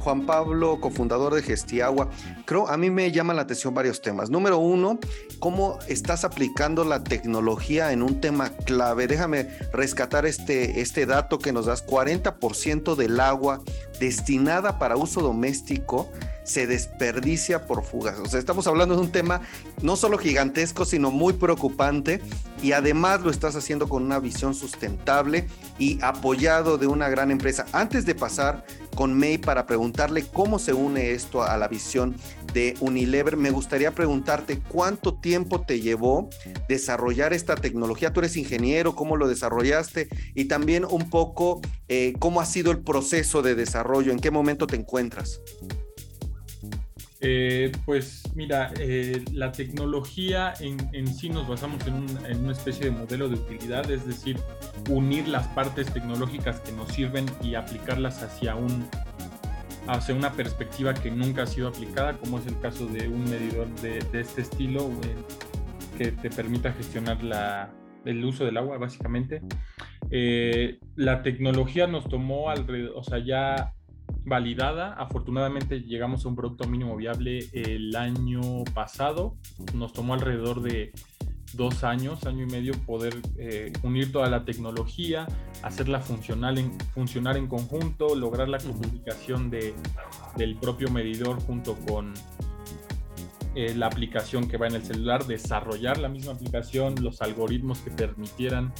Juan 0.00 0.26
Pablo, 0.26 0.80
cofundador 0.80 1.34
de 1.34 1.42
Gestiagua. 1.42 2.08
Creo, 2.46 2.68
a 2.68 2.76
mí 2.76 2.90
me 2.90 3.12
llaman 3.12 3.36
la 3.36 3.42
atención 3.42 3.74
varios 3.74 4.00
temas. 4.00 4.30
Número 4.30 4.58
uno, 4.58 4.98
cómo 5.38 5.78
estás 5.88 6.24
aplicando 6.24 6.84
la 6.84 7.04
tecnología 7.04 7.92
en 7.92 8.02
un 8.02 8.20
tema 8.20 8.50
clave. 8.64 9.06
Déjame 9.06 9.48
rescatar 9.72 10.26
este, 10.26 10.80
este 10.80 11.06
dato 11.06 11.38
que 11.38 11.52
nos 11.52 11.66
das. 11.66 11.86
40% 11.86 12.94
del 12.94 13.20
agua 13.20 13.62
destinada 13.98 14.78
para 14.78 14.96
uso 14.96 15.20
doméstico 15.20 16.10
se 16.50 16.66
desperdicia 16.66 17.66
por 17.66 17.84
fugas. 17.84 18.18
O 18.18 18.26
sea, 18.26 18.40
estamos 18.40 18.66
hablando 18.66 18.96
de 18.96 19.02
un 19.02 19.12
tema 19.12 19.40
no 19.82 19.94
solo 19.94 20.18
gigantesco, 20.18 20.84
sino 20.84 21.10
muy 21.10 21.34
preocupante 21.34 22.20
y 22.60 22.72
además 22.72 23.20
lo 23.22 23.30
estás 23.30 23.54
haciendo 23.54 23.88
con 23.88 24.02
una 24.02 24.18
visión 24.18 24.54
sustentable 24.54 25.46
y 25.78 25.98
apoyado 26.02 26.76
de 26.76 26.88
una 26.88 27.08
gran 27.08 27.30
empresa. 27.30 27.66
Antes 27.72 28.04
de 28.04 28.16
pasar 28.16 28.64
con 28.96 29.16
May 29.16 29.38
para 29.38 29.66
preguntarle 29.66 30.26
cómo 30.26 30.58
se 30.58 30.72
une 30.72 31.12
esto 31.12 31.44
a 31.44 31.56
la 31.56 31.68
visión 31.68 32.16
de 32.52 32.74
Unilever, 32.80 33.36
me 33.36 33.50
gustaría 33.50 33.92
preguntarte 33.92 34.58
cuánto 34.58 35.14
tiempo 35.14 35.60
te 35.60 35.80
llevó 35.80 36.28
desarrollar 36.68 37.32
esta 37.32 37.54
tecnología. 37.54 38.12
Tú 38.12 38.20
eres 38.20 38.36
ingeniero, 38.36 38.96
cómo 38.96 39.16
lo 39.16 39.28
desarrollaste 39.28 40.08
y 40.34 40.46
también 40.46 40.84
un 40.84 41.08
poco 41.08 41.60
eh, 41.88 42.14
cómo 42.18 42.40
ha 42.40 42.46
sido 42.46 42.72
el 42.72 42.80
proceso 42.80 43.40
de 43.40 43.54
desarrollo, 43.54 44.10
en 44.10 44.18
qué 44.18 44.32
momento 44.32 44.66
te 44.66 44.74
encuentras. 44.74 45.40
Eh, 47.22 47.70
pues 47.84 48.22
mira, 48.34 48.72
eh, 48.78 49.22
la 49.32 49.52
tecnología 49.52 50.54
en, 50.60 51.06
sí 51.06 51.28
nos 51.28 51.46
basamos 51.46 51.86
en, 51.86 52.38
una 52.42 52.52
especie 52.52 52.86
de 52.86 52.92
modelo 52.92 53.28
de 53.28 53.34
utilidad, 53.34 53.90
es 53.90 54.06
decir, 54.06 54.38
unir 54.88 55.28
las 55.28 55.46
partes 55.48 55.92
tecnológicas 55.92 56.60
que 56.60 56.72
nos 56.72 56.88
sirven 56.88 57.26
y 57.42 57.56
aplicarlas 57.56 58.22
hacia, 58.22 58.54
un, 58.56 58.86
hacia 59.86 60.14
una 60.14 60.32
perspectiva 60.32 60.94
que 60.94 61.10
nunca 61.10 61.42
ha 61.42 61.46
sido 61.46 61.68
aplicada, 61.68 62.16
como 62.16 62.38
es 62.38 62.46
el 62.46 62.58
caso 62.58 62.86
de 62.86 63.08
un 63.08 63.24
medidor 63.24 63.68
de, 63.80 63.98
este 64.18 64.40
estilo 64.40 64.88
eh, 64.88 65.98
que 65.98 66.12
te 66.12 66.30
permita 66.30 66.72
gestionar 66.72 67.18
el 68.06 68.24
uso 68.24 68.46
del 68.46 68.56
agua, 68.56 68.78
básicamente. 68.78 69.42
la 70.96 71.22
tecnología 71.22 71.86
nos 71.86 72.08
tomó 72.08 72.48
alrededor, 72.48 72.94
o 72.96 73.04
sea, 73.04 73.18
ya 73.18 73.74
validada. 74.24 74.94
Afortunadamente 74.94 75.80
llegamos 75.80 76.24
a 76.24 76.28
un 76.28 76.36
producto 76.36 76.68
mínimo 76.68 76.96
viable 76.96 77.48
el 77.52 77.94
año 77.96 78.64
pasado. 78.74 79.36
Nos 79.74 79.92
tomó 79.92 80.14
alrededor 80.14 80.62
de 80.62 80.92
dos 81.54 81.84
años, 81.84 82.26
año 82.26 82.44
y 82.44 82.46
medio, 82.46 82.72
poder 82.86 83.20
eh, 83.38 83.72
unir 83.82 84.12
toda 84.12 84.28
la 84.28 84.44
tecnología, 84.44 85.26
hacerla 85.62 86.00
funcional 86.00 86.58
en, 86.58 86.78
funcionar 86.94 87.36
en 87.36 87.48
conjunto, 87.48 88.14
lograr 88.14 88.48
la 88.48 88.58
comunicación 88.58 89.50
de, 89.50 89.74
del 90.36 90.56
propio 90.56 90.90
medidor 90.90 91.40
junto 91.40 91.74
con 91.86 92.14
eh, 93.56 93.74
la 93.74 93.86
aplicación 93.86 94.48
que 94.48 94.56
va 94.56 94.68
en 94.68 94.76
el 94.76 94.84
celular, 94.84 95.26
desarrollar 95.26 95.98
la 95.98 96.08
misma 96.08 96.32
aplicación, 96.32 96.94
los 97.02 97.20
algoritmos 97.20 97.80
que 97.80 97.90
permitieran 97.90 98.72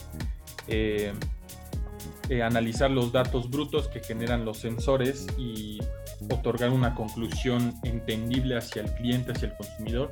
eh, 0.69 1.13
analizar 2.43 2.91
los 2.91 3.13
datos 3.13 3.51
brutos 3.51 3.89
que 3.89 4.01
generan 4.01 4.45
los 4.45 4.59
sensores 4.59 5.27
y 5.37 5.81
otorgar 6.33 6.71
una 6.71 6.95
conclusión 6.95 7.75
entendible 7.83 8.57
hacia 8.57 8.83
el 8.83 8.93
cliente, 8.95 9.33
hacia 9.33 9.49
el 9.49 9.55
consumidor. 9.57 10.11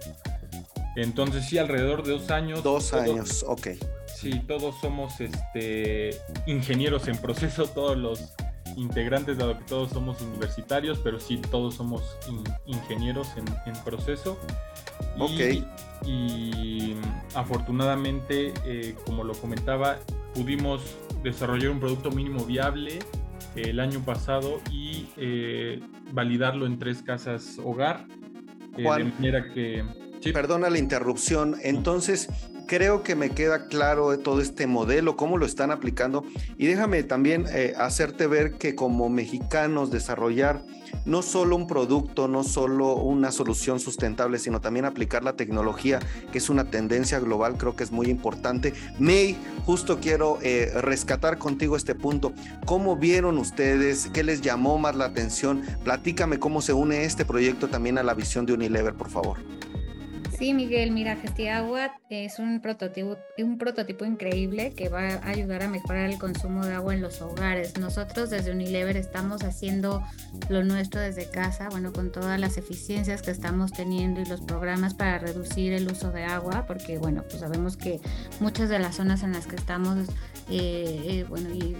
Entonces 0.96 1.46
sí, 1.46 1.58
alrededor 1.58 2.02
de 2.02 2.12
dos 2.12 2.30
años. 2.30 2.62
Dos 2.64 2.92
años, 2.92 3.44
ok. 3.46 3.68
Sí, 4.06 4.40
todos 4.48 4.74
somos 4.80 5.20
este, 5.20 6.10
ingenieros 6.46 7.06
en 7.06 7.16
proceso, 7.18 7.66
todos 7.66 7.96
los 7.96 8.32
integrantes, 8.76 9.38
dado 9.38 9.56
que 9.56 9.64
todos 9.64 9.90
somos 9.90 10.20
universitarios, 10.20 10.98
pero 10.98 11.20
sí 11.20 11.38
todos 11.50 11.74
somos 11.74 12.02
ingenieros 12.66 13.28
en, 13.36 13.74
proceso. 13.84 14.38
Ok. 15.18 15.64
Y, 16.04 16.94
afortunadamente, 17.34 18.52
eh, 18.64 18.96
como 19.04 19.24
lo 19.24 19.34
comentaba, 19.34 19.98
pudimos 20.34 20.96
desarrollar 21.22 21.70
un 21.70 21.80
producto 21.80 22.10
mínimo 22.10 22.44
viable 22.44 22.98
el 23.54 23.80
año 23.80 24.00
pasado 24.04 24.60
y 24.70 25.06
eh, 25.16 25.80
validarlo 26.12 26.66
en 26.66 26.78
tres 26.78 27.02
casas 27.02 27.58
hogar. 27.62 28.06
Eh, 28.76 28.82
de 28.82 29.04
manera 29.04 29.52
que 29.52 29.84
Perdona 30.32 30.70
la 30.70 30.78
interrupción. 30.78 31.56
Entonces, 31.62 32.28
creo 32.66 33.02
que 33.02 33.16
me 33.16 33.30
queda 33.30 33.66
claro 33.66 34.16
todo 34.18 34.40
este 34.40 34.66
modelo, 34.66 35.16
cómo 35.16 35.38
lo 35.38 35.46
están 35.46 35.70
aplicando. 35.70 36.24
Y 36.56 36.66
déjame 36.66 37.02
también 37.02 37.46
eh, 37.50 37.74
hacerte 37.76 38.26
ver 38.26 38.52
que 38.52 38.74
como 38.74 39.08
mexicanos 39.08 39.90
desarrollar 39.90 40.62
no 41.04 41.22
solo 41.22 41.56
un 41.56 41.66
producto, 41.66 42.28
no 42.28 42.44
solo 42.44 42.94
una 42.94 43.32
solución 43.32 43.80
sustentable, 43.80 44.38
sino 44.38 44.60
también 44.60 44.84
aplicar 44.84 45.24
la 45.24 45.34
tecnología, 45.34 46.00
que 46.32 46.38
es 46.38 46.50
una 46.50 46.70
tendencia 46.70 47.18
global, 47.18 47.56
creo 47.56 47.76
que 47.76 47.84
es 47.84 47.92
muy 47.92 48.08
importante. 48.08 48.74
May, 48.98 49.36
justo 49.64 49.98
quiero 50.00 50.38
eh, 50.42 50.70
rescatar 50.80 51.38
contigo 51.38 51.76
este 51.76 51.94
punto. 51.94 52.32
¿Cómo 52.66 52.96
vieron 52.96 53.38
ustedes? 53.38 54.10
¿Qué 54.12 54.22
les 54.22 54.40
llamó 54.40 54.78
más 54.78 54.96
la 54.96 55.06
atención? 55.06 55.62
Platícame 55.84 56.38
cómo 56.38 56.60
se 56.62 56.72
une 56.72 57.04
este 57.04 57.24
proyecto 57.24 57.68
también 57.68 57.98
a 57.98 58.02
la 58.02 58.14
visión 58.14 58.46
de 58.46 58.52
Unilever, 58.52 58.94
por 58.94 59.10
favor. 59.10 59.38
Sí, 60.38 60.54
Miguel, 60.54 60.92
mira, 60.92 61.16
Gestiagua 61.16 61.98
es 62.10 62.38
un 62.38 62.60
prototipo, 62.60 63.16
un 63.38 63.58
prototipo 63.58 64.04
increíble 64.04 64.72
que 64.72 64.88
va 64.88 65.14
a 65.14 65.30
ayudar 65.30 65.64
a 65.64 65.68
mejorar 65.68 66.08
el 66.08 66.16
consumo 66.16 66.64
de 66.64 66.74
agua 66.74 66.94
en 66.94 67.02
los 67.02 67.20
hogares. 67.20 67.76
Nosotros 67.76 68.30
desde 68.30 68.52
Unilever 68.52 68.96
estamos 68.96 69.42
haciendo 69.42 70.00
lo 70.48 70.62
nuestro 70.62 71.00
desde 71.00 71.28
casa, 71.28 71.68
bueno, 71.70 71.92
con 71.92 72.12
todas 72.12 72.38
las 72.38 72.56
eficiencias 72.56 73.22
que 73.22 73.32
estamos 73.32 73.72
teniendo 73.72 74.20
y 74.20 74.26
los 74.26 74.40
programas 74.40 74.94
para 74.94 75.18
reducir 75.18 75.72
el 75.72 75.90
uso 75.90 76.12
de 76.12 76.22
agua, 76.22 76.66
porque 76.68 76.98
bueno, 76.98 77.24
pues 77.28 77.40
sabemos 77.40 77.76
que 77.76 78.00
muchas 78.38 78.68
de 78.68 78.78
las 78.78 78.94
zonas 78.94 79.24
en 79.24 79.32
las 79.32 79.48
que 79.48 79.56
estamos, 79.56 80.08
eh, 80.50 81.02
eh, 81.04 81.26
bueno, 81.28 81.50
y, 81.50 81.76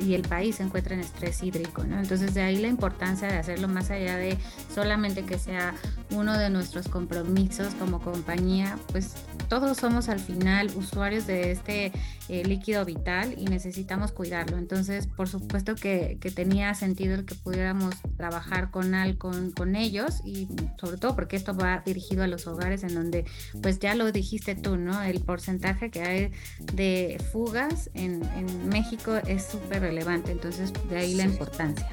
y, 0.00 0.14
el 0.14 0.22
país 0.22 0.56
se 0.56 0.62
encuentra 0.62 0.94
en 0.94 1.00
estrés 1.00 1.42
hídrico, 1.42 1.84
¿no? 1.84 2.00
Entonces 2.00 2.32
de 2.32 2.40
ahí 2.40 2.56
la 2.56 2.68
importancia 2.68 3.28
de 3.28 3.36
hacerlo 3.36 3.68
más 3.68 3.90
allá 3.90 4.16
de 4.16 4.38
solamente 4.74 5.22
que 5.24 5.38
sea 5.38 5.74
uno 6.12 6.38
de 6.38 6.48
nuestros 6.48 6.88
compromisos 6.88 7.74
compañía, 7.98 8.78
pues 8.92 9.14
todos 9.48 9.76
somos 9.78 10.08
al 10.08 10.20
final 10.20 10.70
usuarios 10.76 11.26
de 11.26 11.50
este 11.50 11.92
eh, 12.28 12.44
líquido 12.44 12.84
vital 12.84 13.34
y 13.36 13.46
necesitamos 13.46 14.12
cuidarlo. 14.12 14.56
Entonces, 14.56 15.08
por 15.08 15.28
supuesto 15.28 15.74
que, 15.74 16.18
tenía 16.34 16.72
sentido 16.74 17.16
el 17.16 17.24
que 17.24 17.34
pudiéramos 17.34 17.96
trabajar 18.16 18.70
con, 18.70 18.94
al, 18.94 19.18
con, 19.18 19.50
con, 19.50 19.74
ellos 19.74 20.20
y 20.24 20.46
sobre 20.80 20.98
todo 20.98 21.16
porque 21.16 21.34
esto 21.34 21.56
va 21.56 21.82
dirigido 21.84 22.22
a 22.22 22.28
los 22.28 22.46
hogares 22.46 22.84
en 22.84 22.94
donde, 22.94 23.24
pues 23.60 23.80
ya 23.80 23.96
lo 23.96 24.12
dijiste 24.12 24.54
tú, 24.54 24.76
¿no? 24.76 25.02
El 25.02 25.20
porcentaje 25.20 25.90
que 25.90 26.02
hay 26.02 26.30
de 26.72 27.20
fugas 27.32 27.90
en, 27.94 28.22
en 28.36 28.68
México 28.68 29.16
es 29.26 29.44
súper 29.44 29.82
relevante. 29.82 30.30
Entonces, 30.30 30.72
de 30.88 30.96
ahí 30.96 31.14
la 31.14 31.24
importancia. 31.24 31.88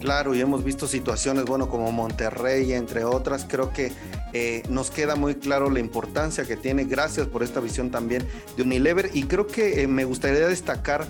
Claro, 0.00 0.34
y 0.34 0.40
hemos 0.40 0.62
visto 0.62 0.86
situaciones, 0.86 1.44
bueno, 1.44 1.68
como 1.68 1.90
Monterrey, 1.90 2.72
entre 2.72 3.04
otras, 3.04 3.44
creo 3.48 3.72
que 3.72 3.92
eh, 4.32 4.62
nos 4.68 4.90
queda 4.90 5.16
muy 5.16 5.34
claro 5.34 5.70
la 5.70 5.80
importancia 5.80 6.44
que 6.44 6.56
tiene. 6.56 6.84
Gracias 6.84 7.26
por 7.26 7.42
esta 7.42 7.60
visión 7.60 7.90
también 7.90 8.26
de 8.56 8.62
Unilever 8.62 9.10
y 9.12 9.24
creo 9.24 9.46
que 9.46 9.82
eh, 9.82 9.88
me 9.88 10.04
gustaría 10.04 10.46
destacar 10.46 11.06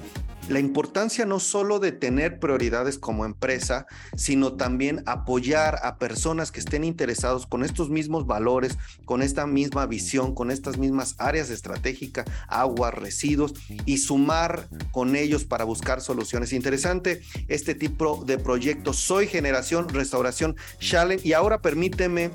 la 0.49 0.61
importancia 0.61 1.27
no 1.27 1.41
solo 1.41 1.79
de 1.79 1.93
tener 1.93 2.41
prioridades 2.41 2.99
como 2.99 3.25
empresa, 3.25 3.87
sino 4.17 4.55
también 4.55 5.03
apoyar 5.07 5.79
a 5.83 5.99
personas 5.99 6.51
que 6.51 6.61
estén 6.61 6.85
interesados 6.85 7.47
con 7.47 7.65
estos 7.65 7.91
mismos 7.91 8.27
valores, 8.27 8.79
con 9.05 9.23
esta 9.23 9.47
misma 9.47 9.87
visión, 9.87 10.35
con 10.35 10.51
estas 10.51 10.79
mismas 10.79 11.15
áreas 11.19 11.51
estratégicas, 11.51 12.27
agua, 12.49 12.91
residuos 12.91 13.55
y 13.85 13.99
sumar 13.99 14.69
con 14.91 15.17
ellos 15.17 15.45
para 15.45 15.65
buscar 15.65 16.01
soluciones. 16.01 16.53
Interesante 16.53 17.21
este 17.49 17.75
tipo 17.75 18.25
de 18.25 18.39
proyectos. 18.39 18.97
Soy 18.97 19.27
Generación 19.27 19.89
Restauración 19.89 20.57
Challenge 20.81 21.27
y 21.27 21.33
ahora 21.33 21.61
permíteme 21.61 22.31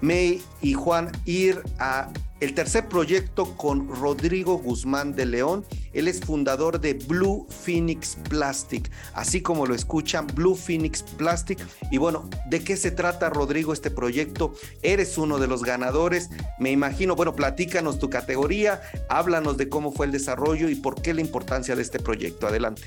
May 0.00 0.42
y 0.60 0.74
Juan 0.74 1.10
ir 1.24 1.62
a 1.78 2.10
el 2.40 2.54
tercer 2.54 2.88
proyecto 2.88 3.56
con 3.56 3.88
Rodrigo 3.88 4.58
Guzmán 4.58 5.14
de 5.14 5.26
León. 5.26 5.64
Él 5.92 6.08
es 6.08 6.20
fundador 6.20 6.80
de 6.80 6.94
Blue 6.94 7.46
Phoenix 7.48 8.16
Plastic, 8.28 8.90
así 9.14 9.40
como 9.40 9.66
lo 9.66 9.74
escuchan, 9.74 10.26
Blue 10.34 10.54
Phoenix 10.54 11.02
Plastic. 11.02 11.58
Y 11.90 11.98
bueno, 11.98 12.28
¿de 12.48 12.62
qué 12.62 12.76
se 12.76 12.90
trata, 12.90 13.30
Rodrigo, 13.30 13.72
este 13.72 13.90
proyecto? 13.90 14.54
Eres 14.82 15.16
uno 15.18 15.38
de 15.38 15.46
los 15.46 15.62
ganadores. 15.62 16.30
Me 16.58 16.70
imagino, 16.70 17.16
bueno, 17.16 17.34
platícanos 17.34 17.98
tu 17.98 18.10
categoría, 18.10 18.82
háblanos 19.08 19.56
de 19.56 19.68
cómo 19.68 19.92
fue 19.92 20.06
el 20.06 20.12
desarrollo 20.12 20.68
y 20.68 20.74
por 20.74 21.00
qué 21.00 21.14
la 21.14 21.22
importancia 21.22 21.74
de 21.74 21.82
este 21.82 21.98
proyecto. 21.98 22.46
Adelante. 22.46 22.82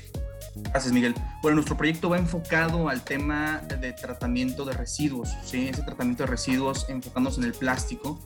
Gracias, 0.54 0.92
Miguel. 0.92 1.14
Bueno, 1.42 1.56
nuestro 1.56 1.76
proyecto 1.76 2.10
va 2.10 2.18
enfocado 2.18 2.88
al 2.88 3.02
tema 3.02 3.62
de 3.80 3.92
tratamiento 3.92 4.64
de 4.64 4.72
residuos, 4.72 5.30
¿sí? 5.44 5.68
Ese 5.68 5.82
tratamiento 5.82 6.24
de 6.24 6.28
residuos 6.28 6.86
enfocándose 6.88 7.40
en 7.40 7.46
el 7.46 7.52
plástico. 7.52 8.20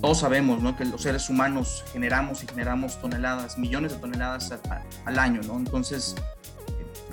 Todos 0.00 0.20
sabemos, 0.20 0.62
¿no? 0.62 0.76
Que 0.76 0.84
los 0.84 1.02
seres 1.02 1.28
humanos 1.28 1.84
generamos 1.92 2.44
y 2.44 2.46
generamos 2.46 3.00
toneladas, 3.00 3.58
millones 3.58 3.92
de 3.92 3.98
toneladas 3.98 4.54
al, 5.04 5.18
año, 5.18 5.40
¿no? 5.46 5.56
Entonces, 5.56 6.14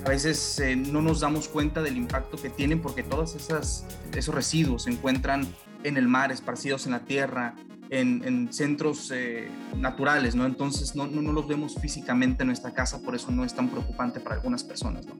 a 0.04 0.08
veces 0.08 0.60
eh, 0.60 0.76
no 0.76 1.02
nos 1.02 1.20
damos 1.20 1.48
cuenta 1.48 1.82
del 1.82 1.96
impacto 1.96 2.36
que 2.36 2.48
tienen 2.48 2.80
porque 2.80 3.02
todos 3.02 3.34
esos 3.34 4.34
residuos 4.34 4.84
se 4.84 4.90
encuentran 4.90 5.46
en 5.82 5.96
el 5.96 6.06
mar, 6.06 6.30
esparcidos 6.30 6.86
en 6.86 6.92
la 6.92 7.00
tierra, 7.00 7.54
en, 7.90 8.52
centros 8.52 9.10
eh, 9.12 9.48
naturales, 9.76 10.34
¿no? 10.34 10.46
Entonces 10.46 10.94
no, 10.94 11.06
no, 11.06 11.32
los 11.32 11.48
vemos 11.48 11.74
físicamente 11.80 12.42
en 12.42 12.48
nuestra 12.48 12.72
casa, 12.72 13.00
por 13.02 13.14
eso 13.14 13.30
no 13.30 13.44
es 13.44 13.54
tan 13.54 13.68
preocupante 13.68 14.20
para 14.20 14.36
algunas 14.36 14.62
personas, 14.64 15.06
¿no? 15.06 15.14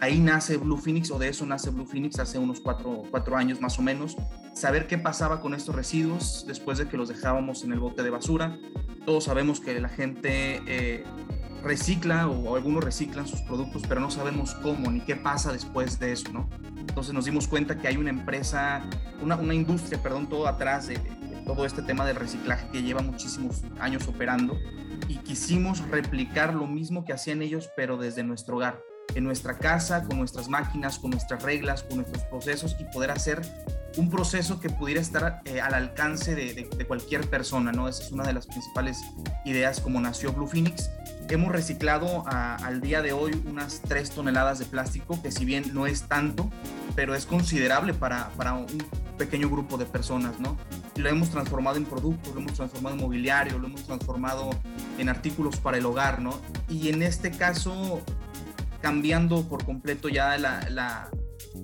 Ahí 0.00 0.18
nace 0.18 0.56
Blue 0.56 0.76
Phoenix, 0.76 1.10
o 1.10 1.18
de 1.18 1.28
eso 1.28 1.46
nace 1.46 1.70
Blue 1.70 1.86
Phoenix 1.86 2.18
hace 2.18 2.38
unos 2.38 2.60
cuatro, 2.60 3.02
cuatro 3.10 3.36
años 3.36 3.60
más 3.60 3.78
o 3.78 3.82
menos. 3.82 4.16
Saber 4.52 4.86
qué 4.86 4.98
pasaba 4.98 5.40
con 5.40 5.54
estos 5.54 5.74
residuos 5.74 6.44
después 6.46 6.78
de 6.78 6.88
que 6.88 6.96
los 6.96 7.08
dejábamos 7.08 7.64
en 7.64 7.72
el 7.72 7.80
bote 7.80 8.02
de 8.02 8.10
basura. 8.10 8.58
Todos 9.06 9.24
sabemos 9.24 9.60
que 9.60 9.80
la 9.80 9.88
gente 9.88 10.62
eh, 10.66 11.04
recicla 11.62 12.28
o 12.28 12.56
algunos 12.56 12.84
reciclan 12.84 13.26
sus 13.26 13.40
productos, 13.42 13.82
pero 13.88 14.00
no 14.00 14.10
sabemos 14.10 14.54
cómo 14.54 14.90
ni 14.90 15.00
qué 15.00 15.16
pasa 15.16 15.52
después 15.52 15.98
de 15.98 16.12
eso, 16.12 16.32
¿no? 16.32 16.48
Entonces 16.76 17.14
nos 17.14 17.24
dimos 17.24 17.48
cuenta 17.48 17.78
que 17.78 17.88
hay 17.88 17.96
una 17.96 18.10
empresa, 18.10 18.82
una, 19.22 19.36
una 19.36 19.54
industria, 19.54 20.02
perdón, 20.02 20.28
todo 20.28 20.46
atrás 20.46 20.86
de, 20.86 20.98
todo 21.44 21.66
este 21.66 21.82
tema 21.82 22.04
del 22.06 22.16
reciclaje 22.16 22.68
que 22.68 22.82
lleva 22.82 23.02
muchísimos 23.02 23.62
años 23.78 24.06
operando 24.08 24.58
y 25.08 25.16
quisimos 25.18 25.80
replicar 25.88 26.54
lo 26.54 26.66
mismo 26.66 27.04
que 27.04 27.12
hacían 27.12 27.42
ellos, 27.42 27.70
pero 27.76 27.96
desde 27.96 28.22
nuestro 28.22 28.56
hogar, 28.56 28.80
en 29.14 29.24
nuestra 29.24 29.58
casa, 29.58 30.04
con 30.04 30.18
nuestras 30.18 30.48
máquinas, 30.48 30.98
con 30.98 31.10
nuestras 31.10 31.42
reglas, 31.42 31.82
con 31.82 31.98
nuestros 31.98 32.22
procesos 32.24 32.76
y 32.78 32.84
poder 32.84 33.10
hacer 33.10 33.42
un 33.96 34.10
proceso 34.10 34.60
que 34.60 34.70
pudiera 34.70 35.00
estar 35.00 35.40
eh, 35.44 35.60
al 35.60 35.74
alcance 35.74 36.34
de, 36.34 36.68
cualquier 36.86 37.28
persona, 37.28 37.72
¿no? 37.72 37.88
Esa 37.88 38.02
es 38.02 38.12
una 38.12 38.24
de 38.24 38.32
las 38.32 38.46
principales 38.46 38.98
ideas 39.44 39.80
como 39.80 40.00
nació 40.00 40.32
Blue 40.32 40.46
Phoenix. 40.46 40.90
Hemos 41.28 41.52
reciclado 41.52 42.24
al 42.28 42.80
día 42.80 43.00
de 43.00 43.12
hoy 43.12 43.40
unas 43.46 43.80
3 43.82 44.10
toneladas 44.10 44.58
de 44.58 44.66
plástico, 44.66 45.20
que 45.22 45.32
si 45.32 45.44
bien 45.44 45.72
no 45.72 45.86
es 45.86 46.02
tanto, 46.02 46.50
pero 46.94 47.14
es 47.14 47.24
considerable 47.24 47.94
para, 47.94 48.28
para 48.36 48.52
un 48.52 48.66
pequeño 49.16 49.48
grupo 49.48 49.78
de 49.78 49.86
personas, 49.86 50.38
¿no? 50.38 50.56
Lo 50.96 51.08
hemos 51.08 51.30
transformado 51.30 51.76
en 51.76 51.86
productos, 51.86 52.34
lo 52.34 52.40
hemos 52.40 52.54
transformado 52.54 52.96
en 52.96 53.02
mobiliario, 53.02 53.58
lo 53.58 53.68
hemos 53.68 53.84
transformado 53.84 54.50
en 54.98 55.08
artículos 55.08 55.56
para 55.56 55.78
el 55.78 55.86
hogar, 55.86 56.20
¿no? 56.20 56.38
Y 56.68 56.88
en 56.88 57.02
este 57.02 57.30
caso, 57.30 58.02
cambiando 58.84 59.48
por 59.48 59.64
completo 59.64 60.10
ya 60.10 60.36
la, 60.36 60.60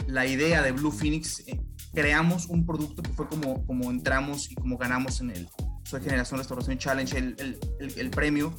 la, 0.07 0.27
idea 0.27 0.63
de 0.63 0.73
Blue 0.73 0.91
Phoenix, 0.91 1.41
eh, 1.47 1.61
creamos 1.93 2.47
un 2.47 2.65
producto 2.65 3.03
que 3.03 3.13
fue 3.13 3.29
como, 3.29 3.67
como 3.67 3.91
entramos 3.91 4.51
y 4.51 4.55
como 4.55 4.79
ganamos 4.79 5.21
en 5.21 5.33
el 5.33 5.47
Soy 5.85 6.01
Generación 6.01 6.39
Restauración 6.39 6.79
Challenge, 6.79 7.19
el, 7.19 7.59
el, 7.79 8.11
premio 8.11 8.59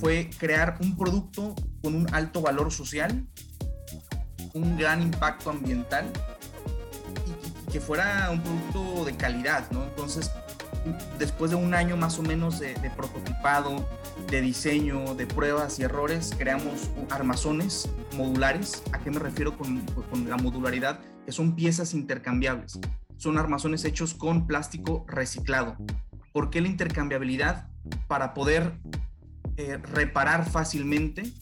fue 0.00 0.28
crear 0.38 0.76
un 0.80 0.96
producto 0.96 1.54
con 1.84 1.94
un 1.94 2.12
alto 2.12 2.42
valor 2.42 2.72
social, 2.72 3.28
un 4.54 4.76
gran 4.76 5.02
impacto 5.02 5.50
ambiental 5.50 6.10
y, 7.68 7.70
que 7.70 7.80
fuera 7.80 8.28
un 8.32 8.42
producto 8.42 9.04
de 9.04 9.16
calidad, 9.16 9.70
¿no? 9.70 9.84
Entonces, 9.84 10.32
después 11.16 11.52
de 11.52 11.56
un 11.56 11.74
año 11.74 11.96
más 11.96 12.18
o 12.18 12.22
menos 12.22 12.58
de 12.58 12.74
prototipado, 12.96 13.86
de 14.30 14.40
diseño, 14.40 15.14
de 15.16 15.26
pruebas 15.26 15.78
y 15.80 15.82
errores, 15.82 16.32
creamos 16.38 16.90
armazones 17.10 17.90
modulares. 18.16 18.82
¿A 18.92 19.00
qué 19.00 19.10
me 19.10 19.18
refiero 19.18 19.58
con, 19.58 19.80
con 20.10 20.28
la 20.28 20.36
modularidad? 20.36 21.00
Que 21.26 21.32
son 21.32 21.56
piezas 21.56 21.94
intercambiables. 21.94 22.78
Son 23.16 23.38
armazones 23.38 23.84
hechos 23.84 24.14
con 24.14 24.46
plástico 24.46 25.04
reciclado. 25.08 25.76
¿Por 26.32 26.50
qué 26.50 26.60
la 26.60 26.68
intercambiabilidad? 26.68 27.68
Para 28.06 28.32
poder 28.32 28.72
eh, 29.56 29.76
reparar 29.78 30.48
fácilmente 30.48 31.32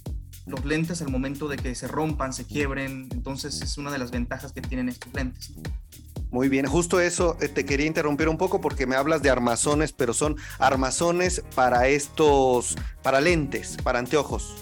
los 0.46 0.64
lentes 0.64 1.02
al 1.02 1.10
momento 1.10 1.46
de 1.46 1.56
que 1.56 1.74
se 1.74 1.88
rompan, 1.88 2.32
se 2.32 2.46
quiebren. 2.46 3.08
Entonces 3.12 3.60
es 3.60 3.76
una 3.76 3.90
de 3.90 3.98
las 3.98 4.10
ventajas 4.10 4.52
que 4.52 4.62
tienen 4.62 4.88
estos 4.88 5.12
lentes. 5.12 5.52
Muy 6.30 6.50
bien, 6.50 6.66
justo 6.66 7.00
eso 7.00 7.38
eh, 7.40 7.48
te 7.48 7.64
quería 7.64 7.86
interrumpir 7.86 8.28
un 8.28 8.36
poco 8.36 8.60
porque 8.60 8.86
me 8.86 8.96
hablas 8.96 9.22
de 9.22 9.30
armazones, 9.30 9.92
pero 9.92 10.12
son 10.12 10.36
armazones 10.58 11.42
para 11.54 11.88
estos, 11.88 12.76
para 13.02 13.20
lentes, 13.20 13.78
para 13.82 13.98
anteojos. 13.98 14.54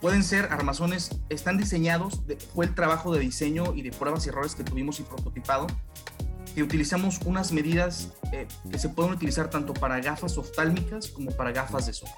Pueden 0.00 0.24
ser 0.24 0.46
armazones, 0.52 1.10
están 1.28 1.58
diseñados, 1.58 2.22
fue 2.54 2.66
el 2.66 2.74
trabajo 2.74 3.14
de 3.14 3.20
diseño 3.20 3.72
y 3.74 3.82
de 3.82 3.92
pruebas 3.92 4.26
y 4.26 4.30
errores 4.30 4.54
que 4.54 4.64
tuvimos 4.64 4.98
y 4.98 5.04
prototipado, 5.04 5.68
que 6.54 6.62
utilizamos 6.62 7.20
unas 7.24 7.52
medidas 7.52 8.08
eh, 8.32 8.48
que 8.70 8.78
se 8.78 8.88
pueden 8.88 9.12
utilizar 9.12 9.48
tanto 9.48 9.74
para 9.74 10.00
gafas 10.00 10.36
oftálmicas 10.38 11.08
como 11.08 11.30
para 11.30 11.52
gafas 11.52 11.86
de 11.86 11.92
sol. 11.92 12.08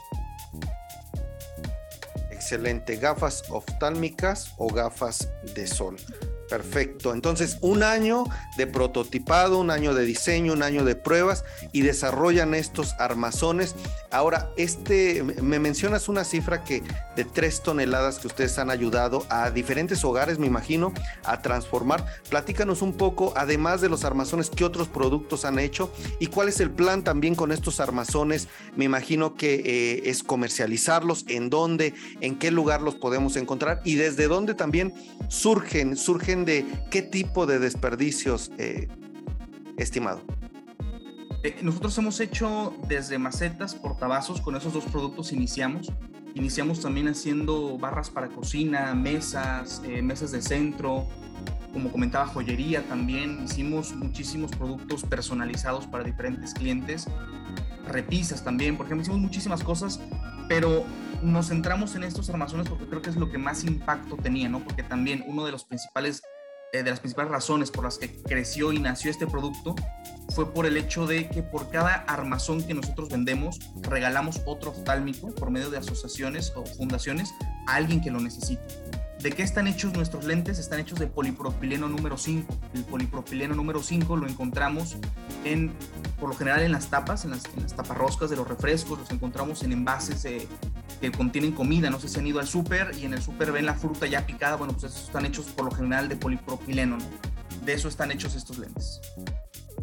Excelente, 2.31 2.96
gafas 2.96 3.44
oftálmicas 3.51 4.55
o 4.57 4.72
gafas 4.72 5.29
de 5.55 5.66
sol. 5.66 5.96
Perfecto. 6.48 7.12
Entonces, 7.12 7.58
un 7.61 7.82
año 7.82 8.24
de 8.56 8.66
prototipado, 8.66 9.58
un 9.58 9.70
año 9.70 9.94
de 9.94 10.04
diseño, 10.04 10.52
un 10.54 10.62
año 10.62 10.84
de 10.84 10.96
pruebas 10.96 11.44
y 11.72 11.82
desarrollan 11.82 12.54
estos 12.54 12.94
armazones. 12.98 13.74
Ahora, 14.11 14.50
este, 14.56 15.22
me 15.22 15.58
mencionas 15.58 16.08
una 16.08 16.24
cifra 16.24 16.64
que 16.64 16.82
de 17.16 17.24
tres 17.24 17.62
toneladas 17.62 18.18
que 18.18 18.28
ustedes 18.28 18.58
han 18.58 18.70
ayudado 18.70 19.26
a 19.28 19.50
diferentes 19.50 20.04
hogares, 20.04 20.38
me 20.38 20.46
imagino, 20.46 20.92
a 21.24 21.42
transformar. 21.42 22.06
Platícanos 22.30 22.80
un 22.80 22.94
poco, 22.94 23.32
además 23.37 23.80
de 23.80 23.90
los 23.90 24.04
armazones, 24.04 24.50
qué 24.50 24.64
otros 24.64 24.88
productos 24.88 25.44
han 25.44 25.58
hecho 25.58 25.92
y 26.18 26.28
cuál 26.28 26.48
es 26.48 26.61
el 26.61 26.70
plan 26.70 27.04
también 27.04 27.34
con 27.34 27.52
estos 27.52 27.80
armazones. 27.80 28.48
Me 28.76 28.84
imagino 28.84 29.34
que 29.34 29.54
eh, 29.54 30.02
es 30.08 30.22
comercializarlos, 30.22 31.24
en 31.28 31.50
dónde, 31.50 31.94
en 32.20 32.38
qué 32.38 32.50
lugar 32.50 32.80
los 32.80 32.94
podemos 32.94 33.37
encontrar 33.37 33.82
y 33.84 33.96
desde 33.96 34.28
dónde 34.28 34.54
también 34.54 34.94
surgen, 35.28 35.96
surgen 35.96 36.38
de 36.44 36.64
qué 36.90 37.03
tipo 37.03 37.46
de 37.46 37.59
desperdicios, 37.59 38.51
eh, 38.59 38.88
estimado? 39.77 40.22
Eh, 41.44 41.57
nosotros 41.62 41.96
hemos 41.98 42.18
hecho 42.20 42.74
desde 42.88 43.18
macetas, 43.18 43.74
portavasos, 43.74 44.40
con 44.40 44.57
esos 44.57 44.72
dos 44.72 44.85
productos 44.85 45.33
iniciamos. 45.33 45.92
Iniciamos 46.35 46.81
también 46.81 47.09
haciendo 47.09 47.79
barras 47.79 48.11
para 48.11 48.29
cocina, 48.29 48.94
mesas, 48.94 49.83
eh, 49.87 50.03
mesas 50.03 50.33
de 50.33 50.42
centro, 50.42 51.07
como 51.72 51.92
comentaba, 51.92 52.27
joyería 52.27 52.83
también. 52.88 53.44
Hicimos 53.44 53.94
muchísimos 53.94 54.51
productos 54.51 55.05
personalizados 55.05 55.87
para 55.87 56.05
diferentes 56.05 56.55
clientes, 56.55 57.07
repisas 57.87 58.42
también, 58.44 58.77
por 58.77 58.87
ejemplo, 58.87 59.03
hicimos 59.03 59.20
muchísimas 59.20 59.62
cosas, 59.62 60.01
pero 60.48 60.85
nos 61.22 61.48
centramos 61.48 61.94
en 61.94 62.04
estos 62.04 62.28
armazones 62.31 62.68
porque 62.68 62.87
creo 62.87 63.02
que 63.02 63.11
es 63.11 63.16
lo 63.16 63.31
que 63.31 63.38
más 63.38 63.64
impacto 63.64 64.16
tenía, 64.16 64.48
¿no? 64.48 64.61
Porque 64.61 64.83
también 64.83 65.24
uno 65.26 65.44
de 65.44 65.52
los 65.52 65.64
principales 65.64 66.22
eh, 66.72 66.83
de 66.83 66.90
las 66.90 67.00
principales 67.00 67.33
razones 67.33 67.70
por 67.70 67.85
las 67.85 67.96
que 67.96 68.14
creció 68.22 68.72
y 68.72 68.78
nació 68.78 69.11
este 69.11 69.26
producto 69.26 69.74
fue 70.35 70.52
por 70.52 70.66
el 70.66 70.76
hecho 70.76 71.07
de 71.07 71.28
que 71.31 71.42
por 71.42 71.70
cada 71.70 71.94
armazón 72.07 72.62
que 72.62 72.74
nosotros 72.74 73.09
vendemos 73.09 73.59
regalamos 73.81 74.42
otro 74.44 74.72
oftálmico 74.72 75.35
por 75.35 75.50
medio 75.50 75.70
de 75.70 75.78
asociaciones 75.78 76.52
o 76.57 76.66
fundaciones 76.66 77.33
a 77.66 77.76
alguien 77.76 78.02
que 78.02 78.11
lo 78.11 78.20
necesite. 78.20 78.62
¿De 79.20 79.33
qué 79.33 79.42
están 79.42 79.66
hechos 79.66 79.94
nuestros 79.94 80.26
lentes? 80.26 80.59
Están 80.59 80.78
hechos 80.78 80.98
de 80.98 81.09
polipropileno 81.09 81.88
número 81.88 82.18
5. 82.18 82.54
El 82.74 82.85
polipropileno 82.85 83.54
número 83.54 83.83
5 83.83 84.16
lo 84.16 84.28
encontramos 84.28 84.96
en, 85.44 85.72
por 86.20 86.28
lo 86.28 86.37
general 86.37 86.62
en 86.62 86.70
las 86.70 86.88
tapas, 86.88 87.24
en 87.24 87.31
las, 87.31 87.44
en 87.57 87.62
las 87.62 87.74
taparroscas 87.74 88.31
de 88.31 88.37
los 88.37 88.46
refrescos, 88.46 88.98
los 88.98 89.11
encontramos 89.11 89.64
en 89.64 89.72
envases 89.72 90.24
que 91.00 91.11
contienen 91.12 91.52
comida. 91.52 91.90
No 91.90 92.00
sé 92.00 92.08
si 92.08 92.18
han 92.18 92.26
ido 92.26 92.40
al 92.40 92.46
súper 92.46 92.92
y 93.00 93.04
en 93.04 93.14
el 93.14 93.22
súper 93.22 93.52
ven 93.52 93.66
la 93.66 93.74
fruta 93.74 94.06
ya 94.06 94.26
picada. 94.26 94.56
Bueno, 94.56 94.72
pues 94.72 94.92
esos 94.92 95.06
están 95.06 95.26
hechos 95.26 95.46
por 95.46 95.64
lo 95.64 95.70
general 95.70 96.08
de 96.08 96.16
polipropileno. 96.16 96.98
De 97.64 97.72
eso 97.72 97.88
están 97.88 98.11
hechos 98.11 98.34
estos 98.34 98.58
lentes. 98.58 99.00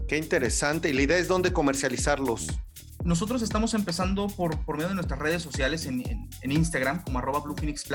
Qué 0.08 0.18
interesante. 0.18 0.90
¿Y 0.90 0.94
la 0.94 1.02
idea 1.02 1.18
es 1.18 1.28
dónde 1.28 1.54
comercializarlos? 1.54 2.48
Nosotros 3.04 3.42
estamos 3.42 3.74
empezando 3.76 4.28
por, 4.28 4.58
por 4.66 4.78
medio 4.78 4.90
de 4.90 4.96
nuestras 4.96 5.20
redes 5.20 5.44
sociales 5.44 5.86
en, 5.86 6.04
en, 6.42 6.52
Instagram 6.52 7.04
como 7.04 7.20
arroba 7.20 7.44
MX 7.46 7.92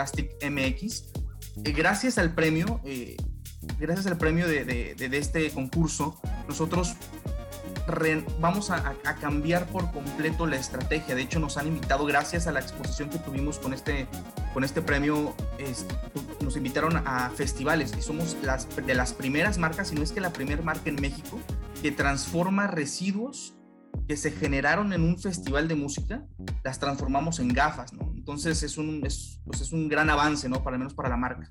eh, 1.64 1.72
gracias 1.72 2.16
al 2.18 2.34
premio, 2.34 2.80
eh, 2.84 3.16
gracias 3.78 4.06
al 4.06 4.18
premio 4.18 4.46
de, 4.46 4.64
de, 4.64 5.18
este 5.18 5.50
concurso, 5.50 6.20
nosotros 6.48 6.94
vamos 8.40 8.70
a, 8.70 8.94
cambiar 9.20 9.66
por 9.66 9.90
completo 9.90 10.46
la 10.46 10.56
estrategia. 10.56 11.14
De 11.14 11.22
hecho, 11.22 11.40
nos 11.40 11.56
han 11.56 11.66
invitado, 11.66 12.04
gracias 12.06 12.46
a 12.46 12.52
la 12.52 12.60
exposición 12.60 13.10
que 13.10 13.18
tuvimos 13.18 13.58
con 13.58 13.74
este, 13.74 14.06
con 14.54 14.64
este 14.64 14.82
premio, 14.82 15.34
nos 16.40 16.56
invitaron 16.56 16.96
a 16.96 17.30
festivales 17.30 17.92
y 17.96 18.02
somos 18.02 18.36
las, 18.42 18.68
de 18.74 18.94
las 18.94 19.12
primeras 19.12 19.58
marcas, 19.58 19.88
si 19.88 19.94
no 19.94 20.02
es 20.02 20.12
que 20.12 20.20
la 20.20 20.32
primera 20.32 20.62
marca 20.62 20.88
en 20.88 20.96
México, 20.96 21.38
que 21.82 21.92
transforma 21.92 22.66
residuos 22.66 23.54
que 24.06 24.16
se 24.16 24.30
generaron 24.30 24.92
en 24.92 25.02
un 25.02 25.18
festival 25.18 25.68
de 25.68 25.74
música, 25.74 26.24
las 26.64 26.78
transformamos 26.78 27.38
en 27.38 27.48
gafas, 27.48 27.92
¿no? 27.92 28.12
Entonces 28.16 28.62
es 28.62 28.78
un, 28.78 29.04
es, 29.04 29.40
pues 29.44 29.60
es 29.60 29.72
un 29.72 29.88
gran 29.88 30.10
avance, 30.10 30.48
¿no? 30.48 30.62
Para 30.62 30.78
menos 30.78 30.94
para 30.94 31.08
la 31.08 31.16
marca. 31.16 31.50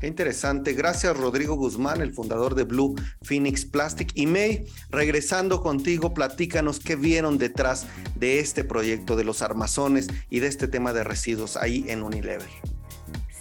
Qué 0.00 0.06
interesante. 0.06 0.72
Gracias, 0.72 1.16
Rodrigo 1.16 1.54
Guzmán, 1.54 2.00
el 2.00 2.12
fundador 2.12 2.54
de 2.54 2.64
Blue 2.64 2.94
Phoenix 3.22 3.64
Plastic. 3.64 4.10
Y 4.14 4.26
May, 4.26 4.66
regresando 4.90 5.62
contigo, 5.62 6.14
platícanos 6.14 6.80
qué 6.80 6.96
vieron 6.96 7.38
detrás 7.38 7.86
de 8.16 8.40
este 8.40 8.64
proyecto 8.64 9.16
de 9.16 9.24
los 9.24 9.42
armazones 9.42 10.08
y 10.30 10.40
de 10.40 10.48
este 10.48 10.68
tema 10.68 10.92
de 10.92 11.04
residuos 11.04 11.56
ahí 11.56 11.84
en 11.88 12.02
Unilever. 12.02 12.73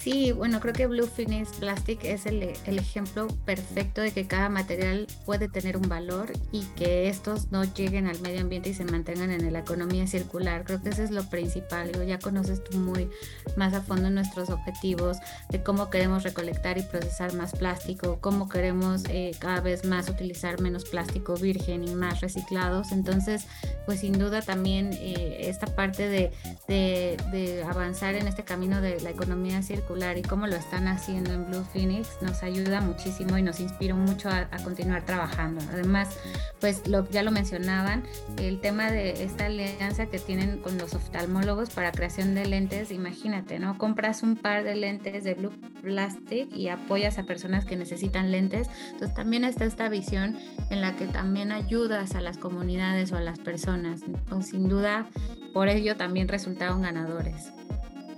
Sí, 0.04 0.34
bueno, 0.34 0.60
creo 0.60 0.74
que 0.74 0.86
Blue 0.86 1.08
Finish 1.08 1.48
Plastic 1.60 2.04
es 2.04 2.26
el, 2.26 2.44
ejemplo 2.44 3.28
perfecto 3.46 4.02
de 4.02 4.12
que 4.12 4.28
cada 4.28 4.50
material 4.50 5.08
puede 5.26 5.48
tener 5.48 5.78
un 5.78 5.88
valor 5.88 6.34
y 6.52 6.64
que 6.76 7.08
estos 7.08 7.54
no 7.54 7.64
lleguen 7.64 8.08
al 8.08 8.20
medio 8.20 8.42
ambiente 8.42 8.68
y 8.68 8.74
se 8.74 8.84
mantengan 8.84 9.32
en 9.32 9.54
la 9.54 9.60
economía 9.60 10.06
circular. 10.06 10.66
Creo 10.66 10.82
que 10.82 10.90
eso 10.90 11.04
es 11.04 11.12
lo 11.12 11.24
principal. 11.30 11.90
ya 12.06 12.20
conoces 12.20 12.62
tú 12.66 12.78
muy 12.80 13.10
más 13.56 13.74
a 13.74 13.80
fondo 13.80 14.10
nuestros 14.10 14.50
objetivos 14.50 15.20
de 15.50 15.64
cómo 15.64 15.90
queremos 15.90 16.24
recolectar 16.24 16.78
y 16.78 16.82
procesar 16.82 17.34
más 17.36 17.54
plástico, 17.54 18.18
cómo 18.20 18.50
queremos 18.50 19.04
eh, 19.08 19.32
cada 19.40 19.62
vez 19.62 19.86
más 19.86 20.10
utilizar 20.10 20.60
menos 20.60 20.84
plástico 20.84 21.36
virgen 21.38 21.88
y 21.88 21.96
más 21.96 22.20
reciclados. 22.20 22.92
Entonces, 22.92 23.46
pues 23.86 24.02
sin 24.02 24.20
duda 24.20 24.42
también 24.42 24.92
eh, 24.92 25.48
esta 25.48 25.68
parte 25.68 26.10
de, 26.10 26.34
de 26.68 27.64
avanzar 27.64 28.16
en 28.16 28.28
este 28.28 28.44
camino 28.44 28.82
de 28.82 29.00
la 29.00 29.10
economía 29.10 29.62
circular 29.62 29.93
y 29.94 30.22
cómo 30.24 30.48
lo 30.48 30.56
están 30.56 30.88
haciendo 30.88 31.34
en 31.34 31.46
Blue 31.46 31.64
Phoenix 31.72 32.18
nos 32.22 32.42
ayuda 32.42 32.82
muchísimo 32.82 33.38
y 33.38 33.44
nos 33.44 33.60
inspira 33.60 33.94
mucho 33.94 34.28
a, 34.28 34.48
continuar 34.64 35.06
trabajando. 35.06 35.62
Además, 35.72 36.18
pues 36.60 36.88
lo, 36.88 37.08
ya 37.10 37.22
lo 37.22 37.30
mencionaban, 37.30 38.04
el 38.38 38.60
tema 38.60 38.90
de 38.90 39.24
esta 39.24 39.46
alianza 39.46 40.08
que 40.08 40.18
tienen 40.18 40.58
con 40.60 40.80
los 40.80 40.96
oftalmólogos 40.96 41.70
para 41.70 41.92
creación 41.92 42.34
de 42.34 42.46
lentes, 42.48 42.92
imagínate, 42.92 43.60
¿no? 43.60 43.78
Compras 43.78 44.24
un 44.24 44.36
par 44.36 44.64
de 44.64 44.76
lentes 44.76 45.24
de 45.24 45.36
Blue 45.36 45.54
Plastic 45.82 46.52
y 46.56 46.70
apoyas 46.70 47.20
a 47.20 47.24
personas 47.24 47.66
que 47.66 47.76
necesitan 47.76 48.32
lentes. 48.32 48.70
Entonces 48.94 49.14
también 49.14 49.44
está 49.44 49.66
esta 49.66 49.90
visión 49.90 50.38
en 50.72 50.82
la 50.82 50.96
que 50.96 51.06
también 51.06 51.52
ayudas 51.52 52.16
a 52.16 52.22
las 52.22 52.38
comunidades 52.40 53.12
o 53.12 53.18
a 53.18 53.22
las 53.22 53.38
personas. 53.38 54.02
Pues, 54.28 54.48
sin 54.48 54.68
duda, 54.68 55.08
por 55.54 55.68
ello 55.68 55.98
también 55.98 56.28
resultaron 56.28 56.82
ganadores. 56.82 57.54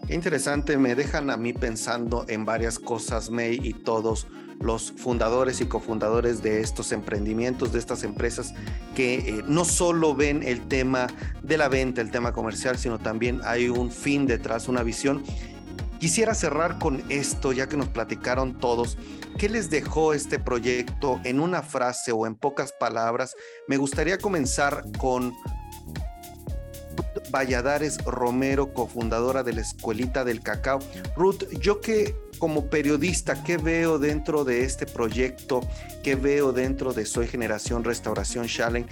Qué 0.08 0.14
interesante, 0.14 0.78
me 0.78 0.94
dejan 0.94 1.32
a 1.32 1.38
mí 1.38 1.52
pensando 1.52 2.26
en 2.28 2.46
varias 2.46 2.78
cosas, 2.78 3.32
May, 3.32 3.60
y 3.64 3.74
todos 3.74 4.28
los 4.62 4.92
fundadores 4.92 5.62
y 5.62 5.66
cofundadores 5.66 6.44
de 6.44 6.62
estos 6.62 6.92
emprendimientos, 6.92 7.74
de 7.74 7.80
estas 7.80 8.04
empresas, 8.04 8.54
que 8.96 9.16
eh, 9.16 9.44
no 9.48 9.66
solo 9.66 10.14
ven 10.14 10.44
el 10.44 10.68
tema 10.68 11.08
de 11.42 11.58
la 11.58 11.70
venta, 11.70 12.02
el 12.02 12.12
tema 12.12 12.34
comercial, 12.34 12.78
sino 12.78 13.00
también 13.00 13.42
hay 13.46 13.68
un 13.68 13.92
fin 13.92 14.28
detrás, 14.28 14.68
una 14.68 14.84
visión. 14.84 15.24
Quisiera 16.00 16.36
cerrar 16.36 16.78
con 16.78 17.04
esto, 17.10 17.52
ya 17.52 17.68
que 17.68 17.76
nos 17.76 17.90
platicaron 17.90 18.60
todos, 18.60 19.00
¿qué 19.40 19.50
les 19.50 19.72
dejó 19.72 20.14
este 20.14 20.38
proyecto 20.38 21.20
en 21.24 21.40
una 21.40 21.64
frase 21.64 22.12
o 22.12 22.28
en 22.28 22.36
pocas 22.36 22.74
palabras? 22.80 23.34
Me 23.68 23.78
gustaría 23.78 24.20
comenzar 24.20 24.84
con 25.00 25.34
Valladares 27.36 27.98
Romero, 28.06 28.74
cofundadora 28.74 29.44
de 29.44 29.52
la 29.52 29.60
Escuelita 29.60 30.24
del 30.24 30.40
Cacao. 30.40 30.80
Ruth, 31.18 31.44
yo 31.60 31.82
que 31.82 32.16
como 32.40 32.70
periodista, 32.70 33.44
¿qué 33.44 33.58
veo 33.58 34.00
dentro 34.00 34.46
de 34.46 34.64
este 34.64 34.86
proyecto? 34.86 35.60
¿Qué 36.02 36.16
veo 36.16 36.54
dentro 36.54 36.94
de 36.94 37.06
Soy 37.06 37.28
Generación 37.28 37.84
Restauración 37.84 38.48
Challenge? 38.48 38.90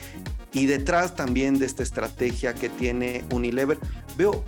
Y 0.51 0.65
detrás 0.65 1.15
también 1.15 1.57
de 1.57 1.65
esta 1.65 1.83
estrategia 1.83 2.53
que 2.53 2.67
tiene 2.67 3.23
Unilever, 3.31 3.77
veo, 4.17 4.43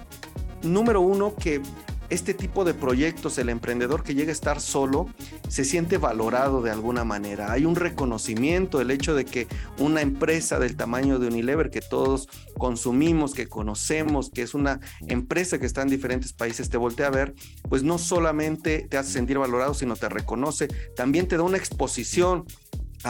número 0.61 0.99
uno, 0.99 1.33
que 1.33 1.61
este 2.09 2.33
tipo 2.33 2.63
de 2.63 2.73
proyectos, 2.73 3.37
el 3.37 3.49
emprendedor 3.49 4.03
que 4.03 4.15
llega 4.15 4.29
a 4.29 4.33
estar 4.33 4.61
solo, 4.61 5.07
se 5.47 5.65
siente 5.65 5.97
valorado 5.97 6.61
de 6.61 6.71
alguna 6.71 7.03
manera. 7.03 7.51
Hay 7.51 7.65
un 7.65 7.75
reconocimiento, 7.75 8.81
el 8.81 8.91
hecho 8.91 9.15
de 9.15 9.25
que 9.25 9.47
una 9.79 10.01
empresa 10.01 10.59
del 10.59 10.75
tamaño 10.75 11.19
de 11.19 11.27
Unilever, 11.27 11.69
que 11.69 11.81
todos 11.81 12.27
consumimos, 12.57 13.33
que 13.33 13.47
conocemos, 13.47 14.29
que 14.29 14.41
es 14.41 14.53
una 14.53 14.79
empresa 15.07 15.59
que 15.59 15.65
está 15.65 15.81
en 15.81 15.89
diferentes 15.89 16.33
países, 16.33 16.69
te 16.69 16.77
voltea 16.77 17.07
a 17.07 17.11
ver, 17.11 17.33
pues 17.69 17.83
no 17.83 17.97
solamente 17.97 18.87
te 18.89 18.97
hace 18.97 19.11
sentir 19.11 19.37
valorado, 19.37 19.73
sino 19.73 19.95
te 19.95 20.09
reconoce, 20.09 20.67
también 20.95 21.27
te 21.27 21.37
da 21.37 21.43
una 21.43 21.57
exposición 21.57 22.45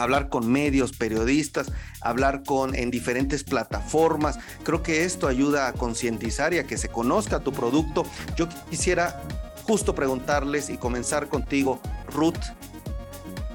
hablar 0.02 0.28
con 0.28 0.50
medios, 0.50 0.92
periodistas, 0.92 1.72
hablar 2.00 2.42
con 2.44 2.74
en 2.74 2.90
diferentes 2.90 3.44
plataformas. 3.44 4.38
Creo 4.62 4.82
que 4.82 5.04
esto 5.04 5.28
ayuda 5.28 5.68
a 5.68 5.72
concientizar 5.72 6.54
y 6.54 6.58
a 6.58 6.64
que 6.64 6.76
se 6.76 6.88
conozca 6.88 7.40
tu 7.40 7.52
producto. 7.52 8.04
Yo 8.36 8.48
quisiera 8.70 9.22
justo 9.64 9.94
preguntarles 9.94 10.70
y 10.70 10.76
comenzar 10.76 11.28
contigo, 11.28 11.80
Ruth, 12.12 12.34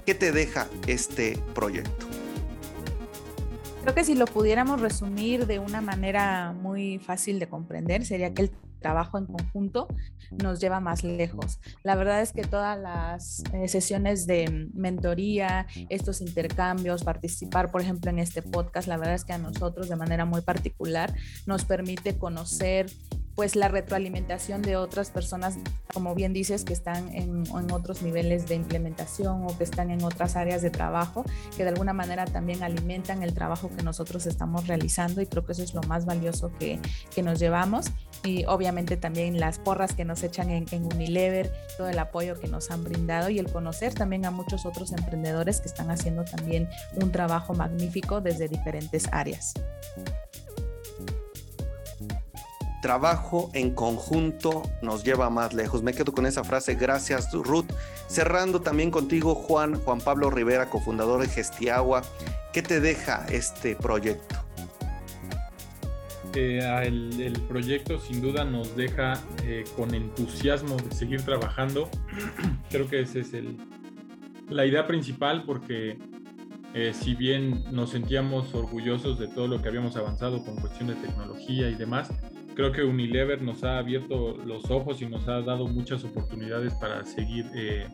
¿qué 0.05 0.13
te 0.13 0.31
deja 0.31 0.67
este 0.87 1.37
proyecto? 1.53 2.07
Creo 3.81 3.95
que 3.95 4.03
si 4.03 4.13
lo 4.13 4.25
pudiéramos 4.25 4.79
resumir 4.79 5.47
de 5.47 5.57
una 5.57 5.81
manera 5.81 6.53
muy 6.53 6.99
fácil 6.99 7.39
de 7.39 7.47
comprender, 7.47 8.05
sería 8.05 8.33
que 8.33 8.43
el 8.43 8.51
trabajo 8.79 9.17
en 9.17 9.25
conjunto 9.25 9.87
nos 10.31 10.59
lleva 10.59 10.79
más 10.79 11.03
lejos. 11.03 11.59
La 11.83 11.95
verdad 11.95 12.21
es 12.21 12.31
que 12.31 12.43
todas 12.43 12.79
las 12.79 13.43
eh, 13.53 13.67
sesiones 13.67 14.27
de 14.27 14.69
mentoría, 14.73 15.67
estos 15.89 16.21
intercambios, 16.21 17.03
participar, 17.03 17.71
por 17.71 17.81
ejemplo, 17.81 18.09
en 18.09 18.19
este 18.19 18.41
podcast, 18.41 18.87
la 18.87 18.97
verdad 18.97 19.15
es 19.15 19.25
que 19.25 19.33
a 19.33 19.37
nosotros 19.37 19.89
de 19.89 19.95
manera 19.95 20.25
muy 20.25 20.41
particular 20.41 21.13
nos 21.45 21.65
permite 21.65 22.17
conocer 22.17 22.87
pues 23.35 23.55
la 23.55 23.67
retroalimentación 23.69 24.61
de 24.61 24.75
otras 24.75 25.09
personas, 25.09 25.57
como 25.93 26.13
bien 26.15 26.33
dices, 26.33 26.63
que 26.63 26.73
están 26.73 27.13
en, 27.15 27.43
otros 27.71 28.01
niveles 28.01 28.47
de 28.47 28.55
implementación 28.55 29.43
o 29.45 29.57
que 29.57 29.63
están 29.63 29.91
en 29.91 30.03
otras 30.03 30.35
áreas 30.35 30.61
de 30.61 30.69
trabajo, 30.69 31.23
que 31.55 31.63
de 31.63 31.69
alguna 31.69 31.93
manera 31.93 32.25
también 32.25 32.63
alimentan 32.63 33.23
el 33.23 33.33
trabajo 33.33 33.69
que 33.75 33.83
nosotros 33.83 34.25
estamos 34.25 34.67
realizando 34.67 35.21
y 35.21 35.25
creo 35.25 35.45
que 35.45 35.53
eso 35.53 35.63
es 35.63 35.73
lo 35.73 35.81
más 35.83 36.05
valioso 36.05 36.51
que, 36.59 36.79
que 37.13 37.23
nos 37.23 37.39
llevamos. 37.39 37.87
Y 38.23 38.45
obviamente 38.45 38.97
también 38.97 39.39
las 39.39 39.57
porras 39.57 39.93
que 39.93 40.05
nos 40.05 40.23
echan 40.23 40.49
en, 40.49 40.67
Unilever, 40.85 41.51
todo 41.77 41.89
el 41.89 41.97
apoyo 41.97 42.39
que 42.39 42.47
nos 42.47 42.69
han 42.69 42.83
brindado 42.83 43.29
y 43.29 43.39
el 43.39 43.51
conocer 43.51 43.93
también 43.93 44.25
a 44.25 44.31
muchos 44.31 44.65
otros 44.65 44.91
emprendedores 44.91 45.61
que 45.61 45.67
están 45.67 45.89
haciendo 45.89 46.23
también 46.23 46.69
un 46.95 47.11
trabajo 47.11 47.53
magnífico 47.53 48.21
desde 48.21 48.47
diferentes 48.47 49.07
áreas 49.11 49.53
trabajo 52.81 53.49
en 53.53 53.73
conjunto 53.73 54.63
nos 54.81 55.03
lleva 55.03 55.29
más 55.29 55.53
lejos. 55.53 55.83
Me 55.83 55.93
quedo 55.93 56.11
con 56.11 56.25
esa 56.25 56.43
frase, 56.43 56.75
gracias 56.75 57.31
Ruth. 57.31 57.71
Cerrando 58.07 58.61
también 58.61 58.91
contigo, 58.91 59.35
Juan, 59.35 59.75
Juan 59.75 60.01
Pablo 60.01 60.29
Rivera, 60.29 60.69
cofundador 60.69 61.21
de 61.21 61.27
Gestiagua. 61.27 62.01
¿Qué 62.51 62.61
te 62.61 62.81
deja 62.81 63.25
este 63.29 63.75
proyecto? 63.75 64.35
Eh, 66.33 66.59
el, 66.85 67.33
proyecto 67.47 67.99
sin 67.99 68.21
duda 68.21 68.45
nos 68.45 68.75
deja 68.75 69.13
eh, 69.43 69.65
con 69.75 69.93
entusiasmo 69.93 70.77
de 70.77 70.95
seguir 70.95 71.21
trabajando. 71.23 71.89
Creo 72.69 72.87
que 72.87 73.01
esa 73.01 73.19
es 73.19 73.33
el, 73.33 73.57
la 74.49 74.65
idea 74.65 74.87
principal 74.87 75.43
porque 75.45 75.97
eh, 76.73 76.93
si 76.93 77.15
bien 77.15 77.63
nos 77.71 77.89
sentíamos 77.89 78.53
orgullosos 78.53 79.19
de 79.19 79.27
todo 79.27 79.47
lo 79.47 79.61
que 79.61 79.67
habíamos 79.67 79.97
avanzado 79.97 80.43
con 80.43 80.55
cuestión 80.55 80.87
de 80.87 80.95
tecnología 80.95 81.69
y 81.69 81.75
demás, 81.75 82.09
creo 82.55 82.71
que 82.71 82.83
Unilever 82.83 83.41
nos 83.41 83.63
ha 83.65 83.77
abierto 83.77 84.37
los 84.45 84.71
ojos 84.71 85.01
y 85.01 85.05
nos 85.05 85.27
ha 85.27 85.41
dado 85.41 85.67
muchas 85.67 86.05
oportunidades 86.05 86.73
para 86.75 87.03
seguir 87.03 87.45
eh, 87.55 87.87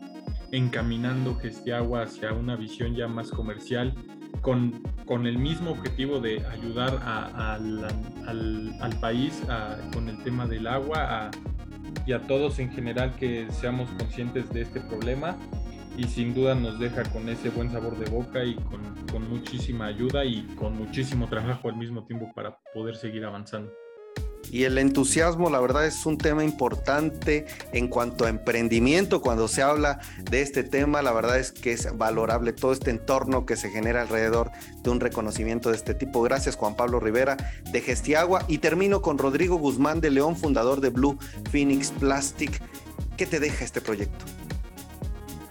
encaminando 0.52 1.34
Gestiagua 1.36 2.02
hacia 2.02 2.32
una 2.32 2.54
visión 2.54 2.94
ya 2.94 3.08
más 3.08 3.30
comercial, 3.30 3.94
con, 4.42 4.80
con 5.08 5.26
el 5.26 5.38
mismo 5.38 5.70
objetivo 5.70 6.20
de 6.20 6.44
ayudar 6.46 7.00
al, 7.02 9.00
país 9.00 9.42
con 9.94 10.08
el 10.10 10.22
tema 10.22 10.46
del 10.46 10.66
agua 10.66 11.30
y 12.06 12.12
a 12.12 12.20
todos 12.26 12.58
en 12.58 12.70
general 12.70 13.14
que 13.16 13.50
seamos 13.50 13.88
conscientes 13.98 14.52
de 14.52 14.62
este 14.62 14.80
problema. 14.80 15.36
Y 15.96 16.04
sin 16.04 16.32
duda 16.32 16.54
nos 16.54 16.78
deja 16.78 17.02
con 17.04 17.28
ese 17.28 17.48
buen 17.48 17.72
sabor 17.72 17.98
de 17.98 18.08
boca 18.08 18.44
y 18.44 18.54
con, 18.54 18.80
con 19.10 19.28
muchísima 19.28 19.86
ayuda 19.86 20.24
y 20.24 20.42
con 20.54 20.76
muchísimo 20.76 21.26
trabajo 21.26 21.68
al 21.68 21.76
mismo 21.76 22.04
tiempo 22.04 22.30
para 22.34 22.56
poder 22.72 22.94
seguir 22.94 23.24
avanzando 23.24 23.72
y 24.50 24.64
el 24.64 24.78
entusiasmo, 24.78 25.50
la 25.50 25.60
verdad, 25.60 25.86
es 25.86 26.06
un 26.06 26.18
tema 26.18 26.44
importante 26.44 27.46
en 27.72 27.88
cuanto 27.88 28.24
a 28.24 28.28
emprendimiento. 28.28 29.20
Cuando 29.20 29.48
se 29.48 29.62
habla 29.62 30.00
de 30.30 30.42
este 30.42 30.62
tema, 30.62 31.02
la 31.02 31.12
verdad 31.12 31.38
es 31.38 31.52
que 31.52 31.72
es 31.72 31.96
valorable 31.96 32.52
todo 32.52 32.72
este 32.72 32.90
entorno 32.90 33.46
que 33.46 33.56
se 33.56 33.70
genera 33.70 34.02
alrededor 34.02 34.50
de 34.82 34.90
un 34.90 35.00
reconocimiento 35.00 35.70
de 35.70 35.76
este 35.76 35.94
tipo. 35.94 36.22
Gracias, 36.22 36.56
Juan 36.56 36.76
Pablo 36.76 37.00
Rivera 37.00 37.36
de 37.70 37.80
Gestiagua. 37.80 38.44
Y 38.48 38.58
termino 38.58 39.02
con 39.02 39.18
Rodrigo 39.18 39.56
Guzmán 39.56 40.00
de 40.00 40.10
León, 40.10 40.36
fundador 40.36 40.80
de 40.80 40.90
Blue 40.90 41.18
Phoenix 41.50 41.90
Plastic. 41.90 42.62
¿Qué 43.16 43.26
te 43.26 43.40
deja 43.40 43.64
este 43.64 43.80
proyecto? 43.80 44.24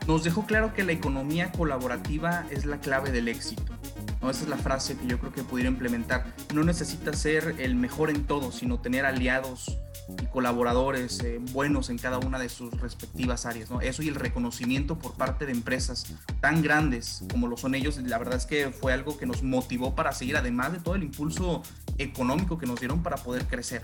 Nos 0.07 0.23
dejó 0.23 0.45
claro 0.45 0.73
que 0.73 0.83
la 0.83 0.93
economía 0.93 1.51
colaborativa 1.51 2.45
es 2.49 2.65
la 2.65 2.79
clave 2.79 3.11
del 3.11 3.27
éxito 3.27 3.76
esa 4.23 4.43
es 4.43 4.49
la 4.49 4.57
frase 4.57 4.97
que 4.97 5.07
yo 5.07 5.19
creo 5.19 5.31
que 5.31 5.43
pudiera 5.43 5.69
implementar. 5.69 6.25
No 6.53 6.63
necesitas 6.63 7.19
ser 7.19 7.55
el 7.59 7.75
mejor 7.75 8.09
en 8.09 8.25
todo, 8.25 8.51
sino 8.51 8.79
tener 8.79 9.05
aliados 9.05 9.77
y 10.21 10.25
colaboradores 10.27 11.19
eh, 11.21 11.39
buenos 11.51 11.89
en 11.89 11.97
cada 11.97 12.17
una 12.17 12.39
de 12.39 12.49
sus 12.49 12.71
respectivas 12.79 13.45
áreas. 13.45 13.69
¿no? 13.69 13.81
Eso 13.81 14.03
y 14.03 14.07
el 14.07 14.15
reconocimiento 14.15 14.97
por 14.97 15.13
parte 15.13 15.45
de 15.45 15.51
empresas 15.51 16.05
tan 16.39 16.61
grandes 16.61 17.23
como 17.31 17.47
lo 17.47 17.57
son 17.57 17.75
ellos, 17.75 17.97
la 17.97 18.17
verdad 18.17 18.35
es 18.35 18.45
que 18.45 18.69
fue 18.71 18.93
algo 18.93 19.17
que 19.17 19.25
nos 19.25 19.43
motivó 19.43 19.95
para 19.95 20.11
seguir, 20.11 20.37
además 20.37 20.73
de 20.73 20.79
todo 20.79 20.95
el 20.95 21.03
impulso 21.03 21.61
económico 21.97 22.57
que 22.57 22.65
nos 22.65 22.79
dieron 22.79 23.03
para 23.03 23.17
poder 23.17 23.45
crecer. 23.45 23.83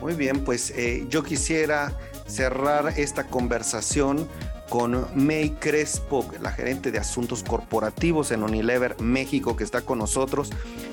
Muy 0.00 0.14
bien, 0.14 0.44
pues 0.44 0.70
eh, 0.70 1.06
yo 1.08 1.22
quisiera 1.22 1.96
cerrar 2.26 2.92
esta 2.96 3.28
conversación 3.28 4.28
con 4.68 5.06
May 5.14 5.50
Crespo, 5.50 6.28
la 6.40 6.52
gerente 6.52 6.90
de 6.90 6.98
asuntos 6.98 7.42
corporativos 7.42 8.30
en 8.30 8.42
Unilever 8.42 9.00
México, 9.00 9.56
que 9.56 9.64
está 9.64 9.82
con 9.82 9.98
nosotros. 9.98 10.50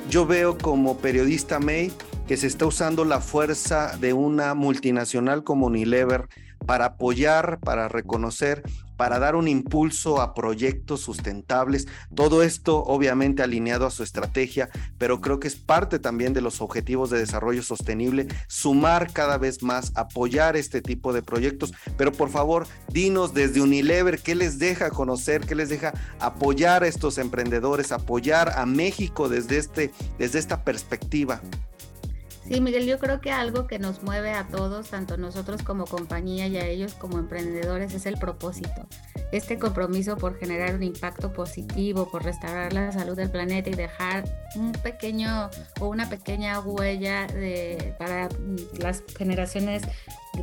Yo 0.09 0.25
veo 0.25 0.57
como 0.57 0.97
periodista 0.97 1.59
May 1.59 1.91
que 2.27 2.37
se 2.37 2.47
está 2.47 2.65
usando 2.65 3.05
la 3.05 3.19
fuerza 3.19 3.97
de 3.97 4.13
una 4.13 4.53
multinacional 4.53 5.43
como 5.43 5.67
Unilever 5.67 6.27
para 6.65 6.85
apoyar, 6.85 7.59
para 7.59 7.87
reconocer, 7.87 8.63
para 8.97 9.19
dar 9.19 9.35
un 9.35 9.47
impulso 9.47 10.21
a 10.21 10.33
proyectos 10.33 11.01
sustentables. 11.01 11.87
Todo 12.15 12.43
esto 12.43 12.83
obviamente 12.83 13.43
alineado 13.43 13.85
a 13.85 13.91
su 13.91 14.03
estrategia, 14.03 14.69
pero 14.97 15.21
creo 15.21 15.39
que 15.39 15.47
es 15.47 15.55
parte 15.55 15.99
también 15.99 16.33
de 16.33 16.41
los 16.41 16.61
objetivos 16.61 17.09
de 17.09 17.19
desarrollo 17.19 17.63
sostenible, 17.63 18.27
sumar 18.47 19.11
cada 19.11 19.37
vez 19.37 19.63
más, 19.63 19.91
apoyar 19.95 20.55
este 20.55 20.81
tipo 20.81 21.13
de 21.13 21.21
proyectos. 21.21 21.73
Pero 21.97 22.11
por 22.11 22.29
favor, 22.29 22.67
dinos 22.89 23.33
desde 23.33 23.61
Unilever, 23.61 24.21
¿qué 24.21 24.35
les 24.35 24.59
deja 24.59 24.89
conocer? 24.89 25.41
¿Qué 25.45 25.55
les 25.55 25.69
deja 25.69 25.93
apoyar 26.19 26.83
a 26.83 26.87
estos 26.87 27.17
emprendedores, 27.17 27.91
apoyar 27.91 28.57
a 28.57 28.65
México 28.65 29.29
desde, 29.29 29.57
este, 29.57 29.91
desde 30.17 30.39
esta 30.39 30.63
perspectiva? 30.63 31.41
Sí, 32.47 32.59
Miguel, 32.59 32.85
yo 32.85 32.99
creo 32.99 33.21
que 33.21 33.31
algo 33.31 33.67
que 33.67 33.79
nos 33.79 34.03
mueve 34.03 34.31
a 34.31 34.47
todos, 34.47 34.89
tanto 34.89 35.17
nosotros 35.17 35.63
como 35.63 35.85
compañía 35.85 36.47
y 36.47 36.57
a 36.57 36.65
ellos 36.67 36.93
como 36.93 37.17
emprendedores, 37.17 37.93
es 37.93 38.05
el 38.05 38.17
propósito. 38.17 38.85
Este 39.33 39.57
compromiso 39.57 40.15
por 40.15 40.37
generar 40.37 40.75
un 40.75 40.83
impacto 40.83 41.33
positivo, 41.33 42.07
por 42.11 42.23
restaurar 42.23 42.71
la 42.71 42.91
salud 42.91 43.15
del 43.15 43.31
planeta 43.31 43.67
y 43.71 43.73
dejar 43.73 44.25
un 44.55 44.71
pequeño 44.73 45.49
o 45.79 45.87
una 45.87 46.07
pequeña 46.07 46.59
huella 46.59 47.25
de, 47.25 47.95
para 47.97 48.29
las 48.77 49.03
generaciones 49.17 49.81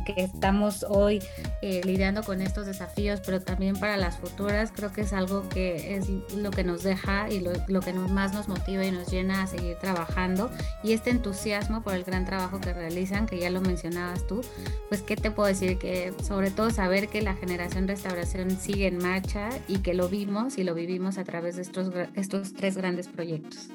que 0.05 0.23
estamos 0.23 0.85
hoy 0.87 1.21
eh, 1.61 1.81
lidiando 1.83 2.23
con 2.23 2.41
estos 2.41 2.65
desafíos, 2.65 3.21
pero 3.25 3.41
también 3.41 3.75
para 3.77 3.97
las 3.97 4.17
futuras, 4.17 4.71
creo 4.73 4.91
que 4.91 5.01
es 5.01 5.13
algo 5.13 5.47
que 5.49 5.95
es 5.95 6.07
lo 6.35 6.49
que 6.51 6.63
nos 6.63 6.83
deja 6.83 7.29
y 7.29 7.41
lo, 7.41 7.51
lo, 7.67 7.81
que 7.81 7.91
nos, 7.91 8.09
más 8.09 8.33
nos 8.33 8.47
motiva 8.47 8.85
y 8.85 8.91
nos 8.91 9.11
llena 9.11 9.43
a 9.43 9.47
seguir 9.47 9.77
trabajando. 9.77 10.49
Y 10.83 10.93
este 10.93 11.09
entusiasmo 11.09 11.83
por 11.83 11.93
el 11.93 12.03
gran 12.03 12.25
trabajo 12.25 12.59
que 12.61 12.73
realizan, 12.73 13.25
que 13.25 13.37
ya 13.39 13.49
lo 13.49 13.61
mencionabas 13.61 14.25
tú, 14.27 14.41
pues 14.89 15.01
qué 15.01 15.15
te 15.15 15.29
puedo 15.29 15.47
decir, 15.47 15.77
que 15.77 16.13
sobre 16.23 16.51
todo 16.51 16.69
saber 16.71 17.09
que 17.09 17.21
la 17.21 17.35
generación 17.35 17.87
restauración 17.87 18.51
sigue 18.51 18.80
en 18.85 18.97
marcha 18.97 19.49
y 19.67 19.79
que 19.79 19.93
lo 19.93 20.09
vimos 20.09 20.57
y 20.57 20.63
lo 20.63 20.73
vivimos 20.73 21.17
a 21.17 21.23
través 21.23 21.55
de 21.55 21.61
estos, 21.61 21.91
estos 22.15 22.53
tres 22.53 22.77
grandes 22.77 23.07
proyectos. 23.07 23.69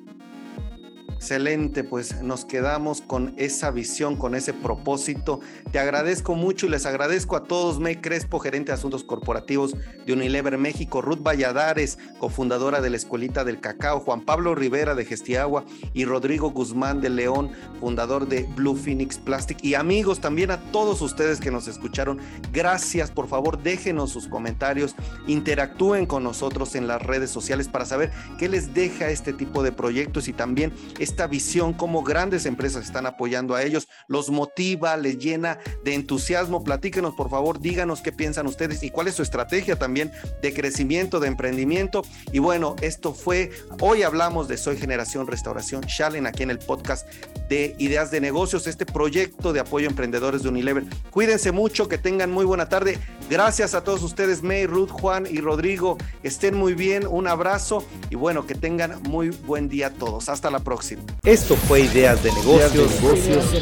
Excelente, 1.17 1.83
pues 1.83 2.23
nos 2.23 2.45
quedamos 2.45 3.01
con 3.01 3.35
esa 3.39 3.71
visión, 3.71 4.17
con 4.17 4.35
ese 4.35 4.53
propósito. 4.53 5.41
Te 5.73 5.79
agradezco 5.79 6.35
mucho 6.35 6.67
y 6.67 6.69
les 6.69 6.85
agradezco 6.85 7.37
a 7.37 7.45
todos, 7.45 7.81
May 7.81 7.97
Crespo, 8.03 8.39
gerente 8.39 8.71
de 8.71 8.75
asuntos 8.75 9.03
corporativos 9.03 9.75
de 10.05 10.13
Unilever 10.13 10.59
México, 10.59 11.01
Ruth 11.01 11.23
Valladares, 11.23 11.99
cofundadora 12.19 12.83
de 12.83 12.91
la 12.91 12.99
Escuelita 12.99 13.45
del 13.45 13.61
Cacao, 13.61 14.01
Juan 14.01 14.27
Pablo 14.27 14.55
Rivera 14.55 14.95
de 14.95 15.07
Gestiagua. 15.07 15.65
Y 15.95 16.05
Rodrigo 16.05 16.51
Guzmán 16.51 17.01
de 17.01 17.09
León, 17.09 17.51
fundador 17.81 18.29
de 18.29 18.43
Blue 18.55 18.77
Phoenix 18.77 19.17
Plastic. 19.17 19.65
Y 19.65 19.73
amigos, 19.73 20.21
también 20.21 20.51
a 20.51 20.61
todos 20.71 21.01
ustedes 21.01 21.41
que 21.41 21.51
nos 21.51 21.67
escucharon, 21.67 22.21
gracias, 22.53 23.11
por 23.11 23.27
favor, 23.27 23.63
déjenos 23.63 24.11
sus 24.11 24.29
comentarios, 24.29 24.95
interactúen 25.27 26.05
con 26.05 26.23
nosotros 26.23 26.75
en 26.75 26.87
las 26.87 27.01
redes 27.01 27.31
sociales 27.31 27.69
para 27.69 27.87
saber 27.87 28.13
qué 28.39 28.51
les 28.51 28.75
deja 28.75 29.09
este 29.09 29.33
tipo 29.33 29.63
de 29.63 29.73
proyectos 29.73 30.29
y 30.29 30.35
también 30.35 30.75
esta 31.07 31.29
visión, 31.29 31.73
cómo 31.73 32.03
grandes 32.03 32.47
empresas 32.47 32.85
están 32.85 33.07
apoyando 33.07 33.55
a 33.55 33.63
ellos, 33.63 33.89
los 34.09 34.29
motiva, 34.31 34.97
les 34.97 35.19
llena 35.19 35.59
de 35.85 35.95
entusiasmo. 35.95 36.65
Platíquenos, 36.65 37.15
por 37.15 37.31
favor, 37.31 37.61
díganos 37.61 38.01
qué 38.01 38.11
piensan 38.11 38.49
ustedes 38.49 38.83
y 38.83 38.91
cuál 38.91 39.07
es 39.07 39.15
su 39.15 39.23
estrategia 39.23 39.79
también 39.79 40.11
de 40.43 40.53
crecimiento, 40.53 41.21
de 41.21 41.29
emprendimiento. 41.29 42.03
Y 42.33 42.41
bueno, 42.41 42.75
esto 42.83 43.15
fue, 43.15 43.51
hoy 43.81 44.03
hablamos 44.03 44.49
de 44.49 44.57
Soy 44.57 44.77
Generación 44.77 45.29
Restauración 45.29 45.83
Shalen 45.83 46.27
aquí 46.27 46.43
en 46.43 46.51
el 46.51 46.59
podcast 46.59 47.09
de 47.49 47.77
Ideas 47.79 48.11
de 48.11 48.21
Negocios, 48.21 48.67
este 48.67 48.85
proyecto 48.85 49.53
de 49.53 49.61
apoyo 49.61 49.87
a 49.87 49.91
emprendedores 49.91 50.43
de 50.43 50.49
Unilever. 50.49 50.85
Cuídense 51.11 51.53
mucho, 51.53 51.89
que 51.89 51.99
tengan 51.99 52.33
muy 52.33 52.45
buena 52.45 52.69
tarde. 52.69 52.99
Gracias 53.29 53.75
a 53.75 53.83
todos 53.83 54.03
ustedes, 54.03 54.43
May, 54.43 54.67
Ruth, 54.67 54.91
Juan 54.91 55.27
y 55.29 55.41
Rodrigo. 55.41 55.99
Estén 56.23 56.57
muy 56.57 56.75
bien, 56.75 57.07
un 57.07 57.27
abrazo 57.27 57.85
y 58.11 58.15
bueno, 58.15 58.47
que 58.47 58.55
tengan 58.55 59.03
muy 59.03 59.31
buen 59.31 59.69
día 59.69 59.89
a 59.89 59.91
todos. 59.91 60.29
Hasta 60.29 60.51
la 60.51 60.61
próxima. 60.61 61.03
Esto 61.25 61.57
fue 61.57 61.81
Ideas 61.81 62.23
de 62.23 62.33
Negocios, 62.33 63.53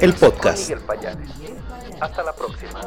el, 0.00 0.14
podcast. 0.14 0.70
Hasta 2.00 2.22
la 2.22 2.32
próxima. 2.32 2.80